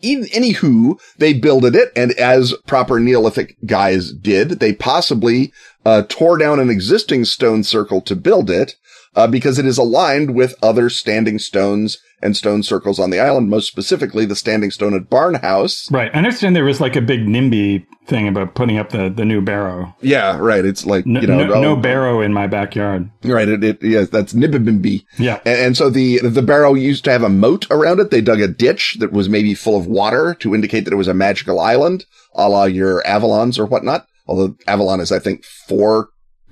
[0.00, 5.52] In, anywho, they builded it, and as proper Neolithic guys did, they possibly
[5.84, 8.74] uh, tore down an existing stone circle to build it,
[9.14, 13.50] uh, because it is aligned with other standing stones and stone circles on the island,
[13.50, 16.10] most specifically the standing stone at Barnhouse, Right.
[16.14, 19.40] I understand there was like a big NIMBY thing about putting up the, the new
[19.40, 19.94] barrow.
[20.00, 20.64] Yeah, right.
[20.64, 23.10] It's like, No, you know, no, no barrow in my backyard.
[23.24, 23.48] Right.
[23.48, 25.04] It, it, yes, that's Nibibimbi.
[25.18, 25.40] Yeah.
[25.44, 28.10] And, and so the, the barrow used to have a moat around it.
[28.10, 31.08] They dug a ditch that was maybe full of water to indicate that it was
[31.08, 32.04] a magical island,
[32.34, 34.06] a la your Avalons or whatnot.
[34.26, 36.08] Although Avalon is, I think, four,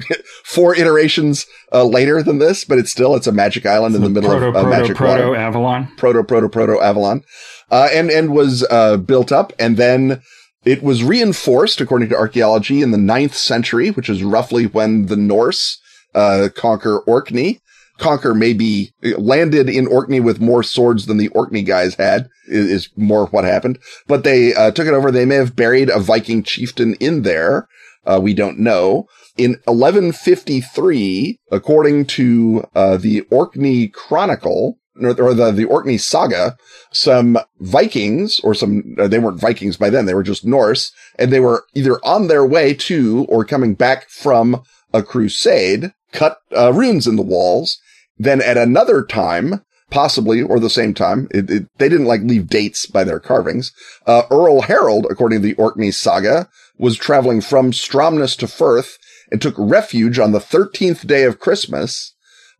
[0.45, 4.11] four iterations uh, later than this, but it's still, it's a magic island in the
[4.11, 5.37] middle proto, of uh, proto, magic proto water.
[5.37, 5.89] Avalon.
[5.97, 7.23] proto proto proto Avalon,
[7.71, 10.23] uh, and and was uh, built up, and then
[10.65, 15.17] it was reinforced according to archaeology in the ninth century, which is roughly when the
[15.17, 15.81] Norse
[16.15, 17.61] uh, conquer Orkney.
[17.99, 22.89] Conquer maybe landed in Orkney with more swords than the Orkney guys had is, is
[22.97, 23.79] more what happened.
[24.07, 25.11] But they uh, took it over.
[25.11, 27.69] They may have buried a Viking chieftain in there.
[28.07, 29.07] Uh, we don't know.
[29.41, 36.59] In 1153, according to uh, the Orkney Chronicle, or the, the Orkney Saga,
[36.93, 41.33] some Vikings, or some, uh, they weren't Vikings by then, they were just Norse, and
[41.33, 44.63] they were either on their way to or coming back from
[44.93, 47.79] a crusade, cut uh, runes in the walls.
[48.19, 52.49] Then at another time, possibly, or the same time, it, it, they didn't like leave
[52.49, 53.73] dates by their carvings.
[54.07, 58.99] Uh, Earl Harold, according to the Orkney Saga, was traveling from Stromness to Firth
[59.31, 62.15] and took refuge on the 13th day of Christmas.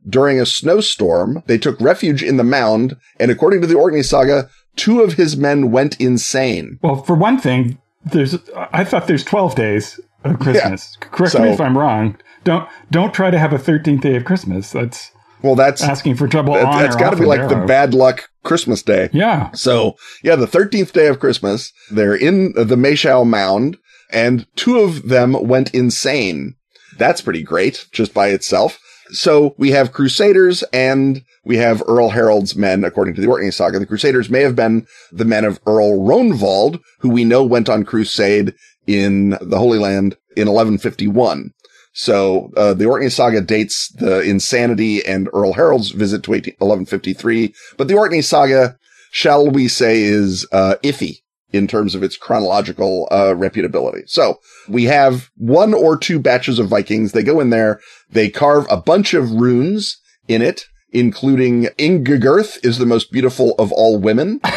[0.09, 4.49] During a snowstorm, they took refuge in the mound, and according to the Orkney Saga,
[4.77, 6.79] two of his men went insane.
[6.83, 8.37] Well, for one thing, there's
[8.73, 10.97] I thought there's 12 days of Christmas.
[11.01, 12.17] Correct me if I'm wrong.
[12.45, 14.73] Don't don't try to have a 13th day of Christmas.
[14.73, 15.11] That's
[15.43, 18.29] Well, that's asking for trouble that, on that's got to be like the bad luck
[18.43, 19.11] Christmas day.
[19.13, 19.51] Yeah.
[19.53, 23.77] So yeah, the 13th day of Christmas, they're in the Maeshowe mound
[24.13, 26.55] and two of them went insane.
[26.99, 28.79] That's pretty great just by itself.
[29.13, 33.79] So we have Crusaders and we have Earl Harold's men, according to the Orkney saga.
[33.79, 37.85] The Crusaders may have been the men of Earl Rognvald, who we know went on
[37.85, 38.55] crusade
[38.87, 41.51] in the Holy Land in 1151.
[41.93, 47.53] So uh, the Orkney saga dates the insanity and Earl Harold's visit to 18, 1153,
[47.77, 48.77] but the Orkney saga,
[49.11, 51.19] shall we say, is uh, iffy
[51.53, 54.09] in terms of its chronological uh, reputability.
[54.09, 57.13] So we have one or two batches of Vikings.
[57.13, 57.81] They go in there,
[58.11, 63.73] they carve a bunch of runes in it, including Ingigirth is the most beautiful of
[63.73, 64.41] all women.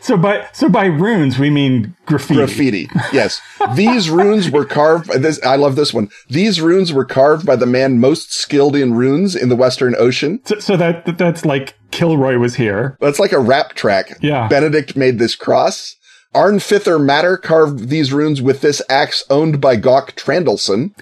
[0.00, 2.34] So by so by runes we mean graffiti.
[2.34, 2.88] Graffiti.
[3.12, 3.42] Yes.
[3.74, 6.08] These runes were carved this I love this one.
[6.30, 10.40] These runes were carved by the man most skilled in runes in the Western Ocean.
[10.46, 12.96] So, so that, that that's like Kilroy was here.
[13.00, 14.16] That's like a rap track.
[14.22, 14.48] Yeah.
[14.48, 15.96] Benedict made this cross.
[16.34, 20.92] Arnfither Matter carved these runes with this axe owned by Gawk Trandelson.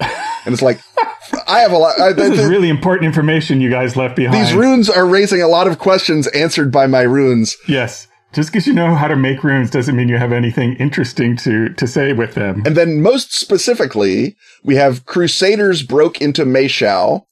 [0.45, 0.81] And it's like,
[1.49, 2.01] I have a lot.
[2.01, 4.35] I, This th- is really important information you guys left behind.
[4.41, 7.57] these runes are raising a lot of questions answered by my runes.
[7.69, 8.07] Yes.
[8.33, 11.71] Just because you know how to make runes doesn't mean you have anything interesting to,
[11.71, 12.63] to say with them.
[12.67, 17.25] And then most specifically, we have Crusaders broke into Maeshowe.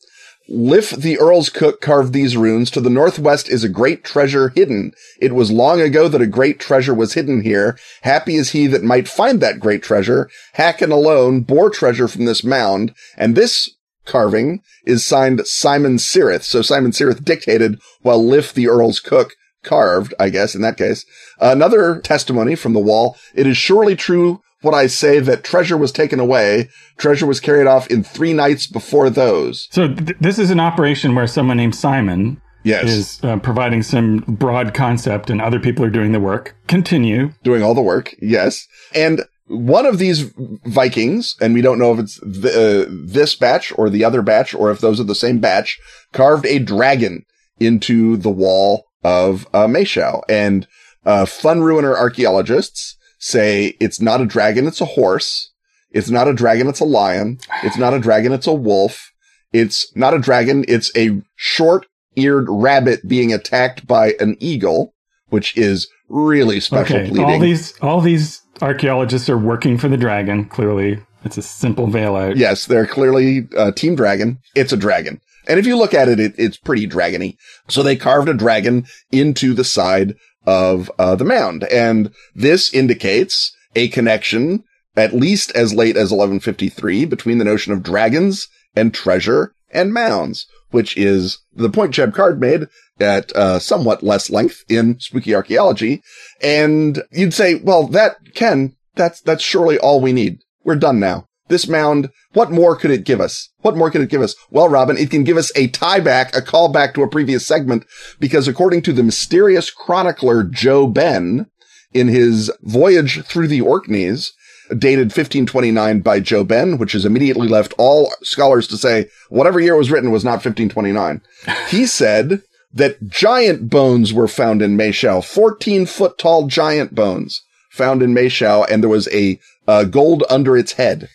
[0.49, 2.70] Lif the Earl's cook carved these runes.
[2.72, 4.92] To the northwest is a great treasure hidden.
[5.20, 7.78] It was long ago that a great treasure was hidden here.
[8.03, 10.28] Happy is he that might find that great treasure.
[10.57, 12.95] Hacken alone bore treasure from this mound.
[13.16, 13.70] And this
[14.05, 16.42] carving is signed Simon Sirith.
[16.42, 21.07] So Simon Sirith dictated while Lif the Earl's cook carved, I guess, in that case.
[21.40, 23.16] Another testimony from the wall.
[23.34, 26.68] It is surely true what I say that treasure was taken away.
[26.96, 29.68] Treasure was carried off in three nights before those.
[29.70, 32.84] So th- this is an operation where someone named Simon Yes.
[32.88, 36.56] is uh, providing some broad concept and other people are doing the work.
[36.66, 37.32] Continue.
[37.42, 38.14] doing all the work.
[38.22, 38.66] Yes.
[38.94, 40.32] And one of these
[40.64, 44.70] Vikings, and we don't know if it's uh, this batch or the other batch or
[44.70, 45.78] if those are the same batch,
[46.12, 47.24] carved a dragon
[47.60, 50.22] into the wall of uh, Maeshowe.
[50.28, 50.66] And
[51.04, 55.51] uh, fun ruiner archaeologists say it's not a dragon, it's a horse.
[55.91, 57.39] It's not a dragon, it's a lion.
[57.62, 59.12] It's not a dragon, it's a wolf.
[59.51, 64.93] It's not a dragon, it's a short eared rabbit being attacked by an eagle,
[65.29, 67.09] which is really special Okay.
[67.09, 67.25] pleading.
[67.25, 70.45] All these all these archaeologists are working for the dragon.
[70.45, 72.37] Clearly, it's a simple veil out.
[72.37, 74.39] Yes, they're clearly uh, Team Dragon.
[74.55, 75.20] It's a dragon.
[75.49, 77.37] And if you look at it, it it's pretty dragony.
[77.68, 80.14] So they carved a dragon into the side
[80.47, 81.64] of uh, the mound.
[81.64, 84.64] And this indicates a connection,
[84.97, 90.47] at least as late as 1153, between the notion of dragons and treasure and mounds,
[90.70, 92.66] which is the point Jeb Card made
[93.01, 96.03] at uh, somewhat less length in Spooky Archaeology.
[96.40, 100.38] And you'd say, well, that, Ken, that's, that's surely all we need.
[100.62, 101.26] We're done now.
[101.49, 103.51] This mound, what more could it give us?
[103.61, 104.34] What more could it give us?
[104.51, 107.84] Well, Robin, it can give us a tie back, a callback to a previous segment,
[108.18, 111.47] because according to the mysterious chronicler Jo Ben,
[111.95, 114.32] in his voyage through the Orkneys,
[114.70, 119.74] dated 1529 by Jo Ben, which has immediately left all scholars to say whatever year
[119.74, 121.20] it was written was not 1529.
[121.68, 122.42] He said
[122.72, 128.66] that giant bones were found in Maeshowe, 14 foot tall giant bones found in Maeshowe,
[128.68, 129.38] and there was a
[129.68, 131.09] uh, gold under its head.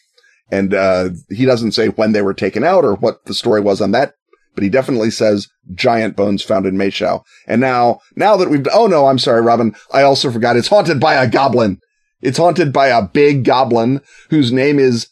[0.52, 3.82] And uh, he doesn't say when they were taken out or what the story was
[3.82, 4.14] on that,
[4.56, 7.24] but he definitely says giant bones found in Maeshowe.
[7.48, 11.00] And now, now that we've, oh no, I'm sorry, Robin, I also forgot it's haunted
[11.00, 11.80] by a goblin.
[12.22, 15.08] It's haunted by a big goblin whose name is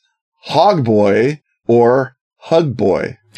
[0.50, 3.18] Hogboy or Hugboy.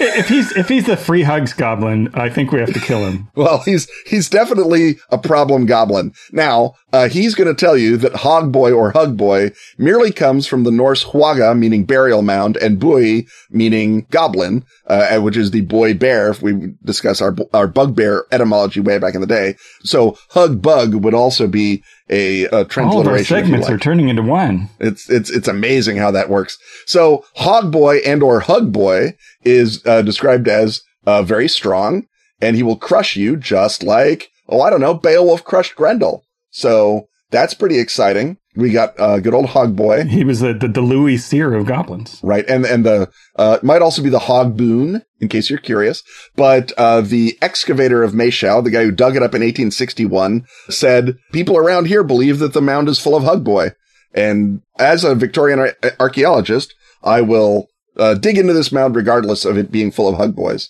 [0.00, 3.28] if he's if he's the free hugs goblin, I think we have to kill him.
[3.36, 6.12] Well, he's he's definitely a problem goblin.
[6.32, 10.70] Now, uh, he's going to tell you that Hogboy or Hugboy merely comes from the
[10.70, 16.30] Norse Huaga, meaning burial mound, and Bui, meaning goblin, uh, which is the boy bear.
[16.30, 20.94] If we discuss our our bugbear etymology way back in the day, so Hug Bug
[20.94, 23.24] would also be a, a All of our transliteration.
[23.24, 23.74] segments like.
[23.74, 24.68] are turning into one.
[24.78, 26.58] It's it's it's amazing how that works.
[26.86, 32.06] So Hogboy and or Hugboy is uh, described as uh, very strong,
[32.40, 36.22] and he will crush you just like oh I don't know Beowulf crushed Grendel.
[36.54, 38.38] So that's pretty exciting.
[38.56, 42.20] We got uh, good old Hogboy, He was the the, the Louis Cyr of goblins.
[42.22, 42.48] right?
[42.48, 46.04] And and the uh, might also be the Hog Boon, in case you're curious.
[46.36, 51.16] But uh, the excavator of Maeshowe, the guy who dug it up in 1861, said
[51.32, 53.72] people around here believe that the mound is full of Hugboy.
[54.14, 59.58] And as a Victorian ar- archaeologist, I will uh, dig into this mound regardless of
[59.58, 60.68] it being full of Hugboys.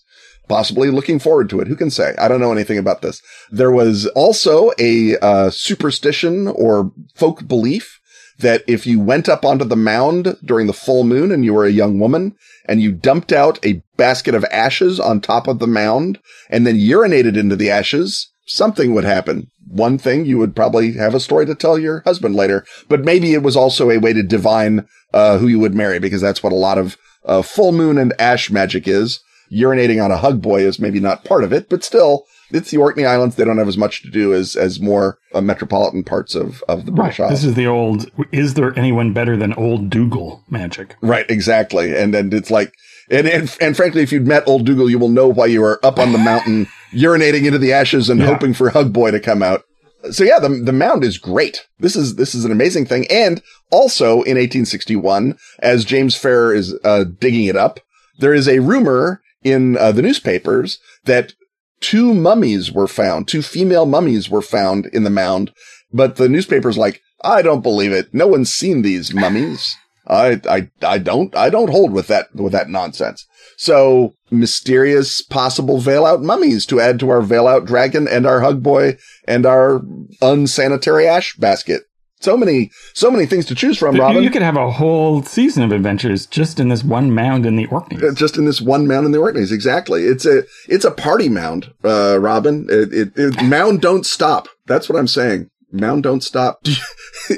[0.48, 1.68] Possibly looking forward to it.
[1.68, 2.14] Who can say?
[2.18, 3.22] I don't know anything about this.
[3.50, 8.00] There was also a uh, superstition or folk belief
[8.38, 11.64] that if you went up onto the mound during the full moon and you were
[11.64, 12.34] a young woman
[12.66, 16.18] and you dumped out a basket of ashes on top of the mound
[16.50, 19.50] and then urinated into the ashes, something would happen.
[19.66, 23.34] One thing you would probably have a story to tell your husband later, but maybe
[23.34, 26.52] it was also a way to divine uh, who you would marry because that's what
[26.52, 29.20] a lot of uh, full moon and ash magic is.
[29.52, 32.76] Urinating on a hug boy is maybe not part of it, but still it's the
[32.78, 33.36] Orkney Islands.
[33.36, 36.86] They don't have as much to do as as more uh, metropolitan parts of of
[36.86, 37.30] the British Right.
[37.30, 37.40] Isles.
[37.40, 38.10] This is the old.
[38.32, 40.96] Is there anyone better than old Dougal magic?
[41.00, 41.96] Right, exactly.
[41.96, 42.72] And then it's like,
[43.10, 45.84] and, and, and frankly, if you'd met old Dougal, you will know why you are
[45.84, 48.26] up on the mountain, urinating into the ashes and Yeah.
[48.26, 49.62] hoping for Hug Boy to come out.
[50.10, 51.66] So yeah, the, the mound is great.
[51.78, 53.06] This is, this is an amazing thing.
[53.10, 57.80] And also in 1861, as James Farrer, uh, digging it up,
[58.18, 61.34] there is a rumor in uh, the newspapers that
[61.80, 65.52] two mummies were found, two female mummies were found in the mound,
[65.92, 68.12] but the newspaper's like, I don't believe it.
[68.12, 69.76] No one's seen these mummies.
[70.06, 73.26] I, I, I don't, I don't hold with that, with that nonsense.
[73.56, 78.40] So mysterious possible veil out mummies to add to our veil out dragon and our
[78.40, 79.80] hug boy and our
[80.20, 81.84] unsanitary ash basket.
[82.24, 84.22] So many, so many things to choose from, Robin.
[84.22, 87.66] You could have a whole season of adventures just in this one mound in the
[87.66, 88.02] Orkneys.
[88.02, 89.52] Uh, just in this one mound in the Orkneys.
[89.52, 90.04] Exactly.
[90.04, 92.66] It's a, it's a party mound, uh, Robin.
[92.70, 94.48] It, it, it- mound don't stop.
[94.64, 95.50] That's what I'm saying.
[95.70, 96.64] Mound don't stop.
[97.30, 97.36] uh,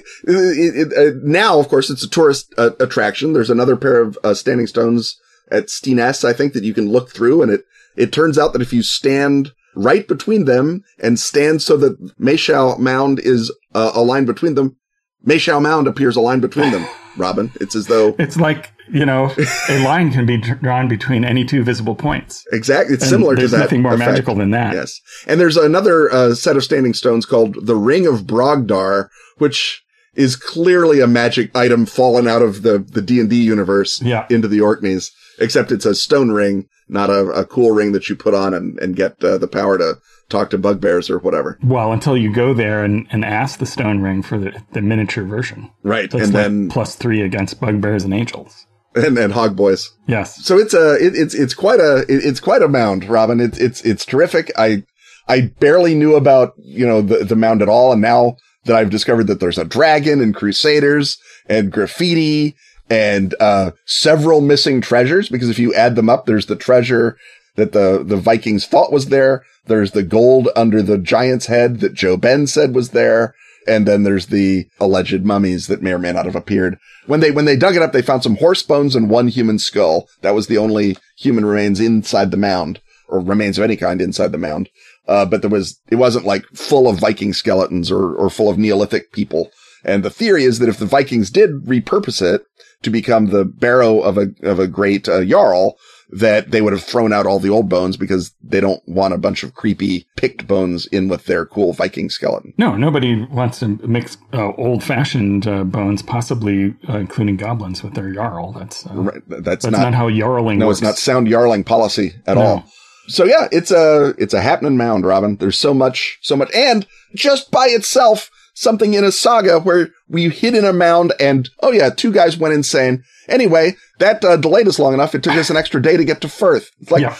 [1.24, 3.32] now, of course, it's a tourist uh, attraction.
[3.32, 5.18] There's another pair of uh, standing stones
[5.50, 7.42] at Stenness, I think, that you can look through.
[7.42, 7.64] And it,
[7.96, 12.78] it turns out that if you stand right between them and stand so that Maeshowe
[12.78, 14.76] Mound is uh, aligned between them,
[15.24, 17.52] Maeshowe Mound appears aligned between them, Robin.
[17.60, 19.32] It's as though It's like you know,
[19.68, 22.44] a line can be drawn between any two visible points.
[22.52, 22.94] Exactly.
[22.94, 23.48] It's And similar to that.
[23.50, 24.10] there's nothing more effect.
[24.12, 24.74] magical than that.
[24.74, 25.00] Yes.
[25.26, 29.08] And there's another uh, set of standing stones called the Ring of Brodgar,
[29.38, 29.82] which
[30.14, 34.24] is clearly a magic item fallen out of the, the D&D universe Yeah.
[34.30, 38.16] into the Orkneys, except it's a stone ring, not a, a cool ring that you
[38.16, 39.94] put on and, and get uh, the power to
[40.28, 41.58] talk to bugbears or whatever.
[41.62, 45.24] Well, until you go there and, and ask the stone ring for the, the miniature
[45.24, 45.70] version.
[45.82, 46.10] Right.
[46.10, 48.66] That's and like then, plus three against bugbears and angels.
[48.96, 49.88] and, and hog boys.
[50.08, 50.44] Yes.
[50.44, 53.38] So it's a, it, it's, it's quite a, it- it's quite a mound, Robin.
[53.40, 54.50] It's, it's, it's terrific.
[54.58, 54.82] I,
[55.28, 57.92] I barely knew about, you know, the, the mound at all.
[57.92, 61.18] And now that I've discovered that there's a dragon and crusaders
[61.48, 62.56] and graffiti
[62.88, 67.16] and, uh, several missing treasures, because if you add them up, there's the treasure
[67.56, 69.44] that the, the Vikings thought was there.
[69.66, 73.34] There's the gold under the giant's head that Jo Ben said was there.
[73.68, 76.78] And then there's the alleged mummies that may or may not have appeared.
[77.06, 79.58] When they, when they dug it up, they found some horse bones and one human
[79.58, 80.08] skull.
[80.20, 84.30] That was the only human remains inside the mound or remains of any kind inside
[84.30, 84.68] the mound.
[85.08, 88.58] Uh, but there was, it wasn't like full of Viking skeletons or, or full of
[88.58, 89.50] Neolithic people.
[89.84, 92.46] And the theory is that if the Vikings did repurpose it
[92.86, 95.76] to become the barrow of a, of a great uh, Jarl,
[96.08, 99.18] that they would have thrown out all the old bones because they don't want a
[99.18, 102.54] bunch of creepy picked bones in with their cool Viking skeleton.
[102.56, 108.12] No, nobody wants to mix uh, old-fashioned uh, bones, possibly uh, including goblins, with their
[108.12, 108.52] jarl.
[108.52, 109.22] That's uh, Right.
[109.26, 110.78] That's, that's not, not, how Jarling no, works.
[110.78, 112.42] it's not sound Jarling policy at No.
[112.42, 112.64] all.
[113.08, 115.36] So yeah, it's a, it's a happening mound, Robin.
[115.36, 120.28] There's so much, so much, and just by itself, something in a saga where we
[120.30, 123.04] hid in a mound and, oh yeah, two guys went insane.
[123.28, 125.14] Anyway, that uh, delayed us long enough.
[125.14, 126.70] It took us an extra day to get to Firth.
[126.80, 127.16] It's like, yeah.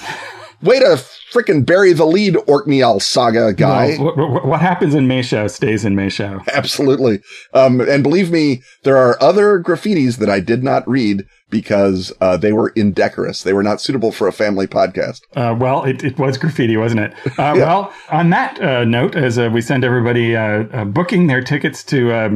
[0.62, 3.96] way to frickin' bury the lead Orkneyal saga guy.
[3.98, 6.46] Well, what, what, happens in Maeshowe stays in Maeshowe.
[6.48, 7.20] Absolutely.
[7.52, 12.36] Um, and believe me, there are other graffitis that I did not read because uh,
[12.36, 13.42] they were indecorous.
[13.42, 15.20] They were not suitable for a family podcast.
[15.34, 17.14] Uh, well, it, it was graffiti, wasn't it?
[17.38, 21.40] Uh, Well, on that uh, note, as uh, we send everybody uh, uh, booking their
[21.42, 22.28] tickets to uh,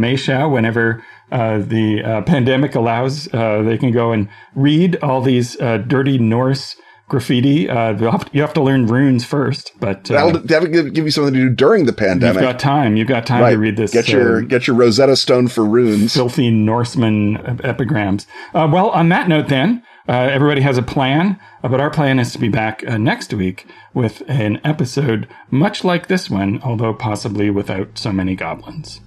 [0.49, 5.79] whenever uh, the uh, pandemic allows, uh, they can go and read all these uh,
[5.79, 6.77] dirty Norse
[7.11, 7.69] graffiti.
[7.69, 10.95] Uh, you'll have to, you have to learn runes first, but uh, That'll, that'll give,
[10.95, 12.37] give you something to do during the pandemic.
[12.37, 12.97] you've got time.
[12.97, 13.51] You've got time right.
[13.51, 13.93] to read this.
[13.93, 16.15] Get your uh, get your Rosetta Stone for runes.
[16.15, 18.27] filthy Norseman epigrams.
[18.55, 22.19] Uh, well, on that note, then, uh, everybody has a plan, uh, but our plan
[22.19, 26.95] is to be back uh, next week with an episode much like this one, although
[26.95, 29.01] possibly without so many goblins.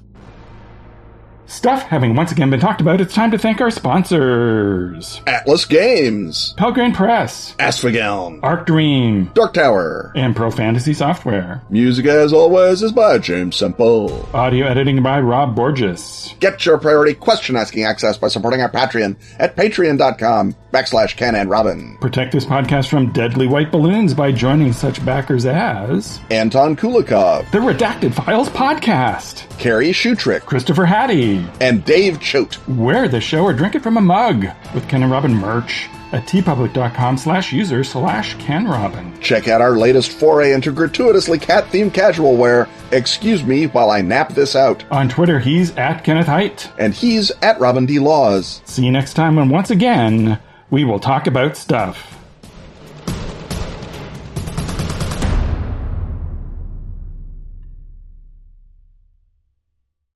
[1.45, 6.53] Stuff having once again been talked about, it's time to thank our sponsors Atlas Games,
[6.57, 10.11] Pelgrane Press, Asphageln, Arc Dream, Dark Tower.
[10.15, 11.61] and Pro Fantasy Software.
[11.69, 14.27] Music, as always, is by James Semple.
[14.33, 16.33] Audio editing by Rob Borges.
[16.39, 21.49] Get your priority question asking access by supporting our Patreon at patreon.com backslash Ken and
[21.49, 21.97] Robin.
[22.01, 27.59] Protect this podcast from deadly white balloons by joining such backers as Anton Kulikov, the
[27.59, 32.57] Redacted Files Podcast, Carrie Shutrick, Christopher Hattie, and Dave Choate.
[32.67, 36.27] Wear the show or drink it from a mug with Ken and Robin merch at
[36.27, 39.19] teepublic.com slash user slash Ken Robin.
[39.19, 42.69] Check out our latest foray into gratuitously cat-themed casual wear.
[42.91, 44.83] Excuse me while I nap this out.
[44.91, 46.71] On Twitter, he's at Kenneth Hite.
[46.77, 47.99] And he's at Robin D.
[47.99, 48.61] Laws.
[48.65, 50.39] See you next time when once again
[50.69, 52.12] we will talk about stuff.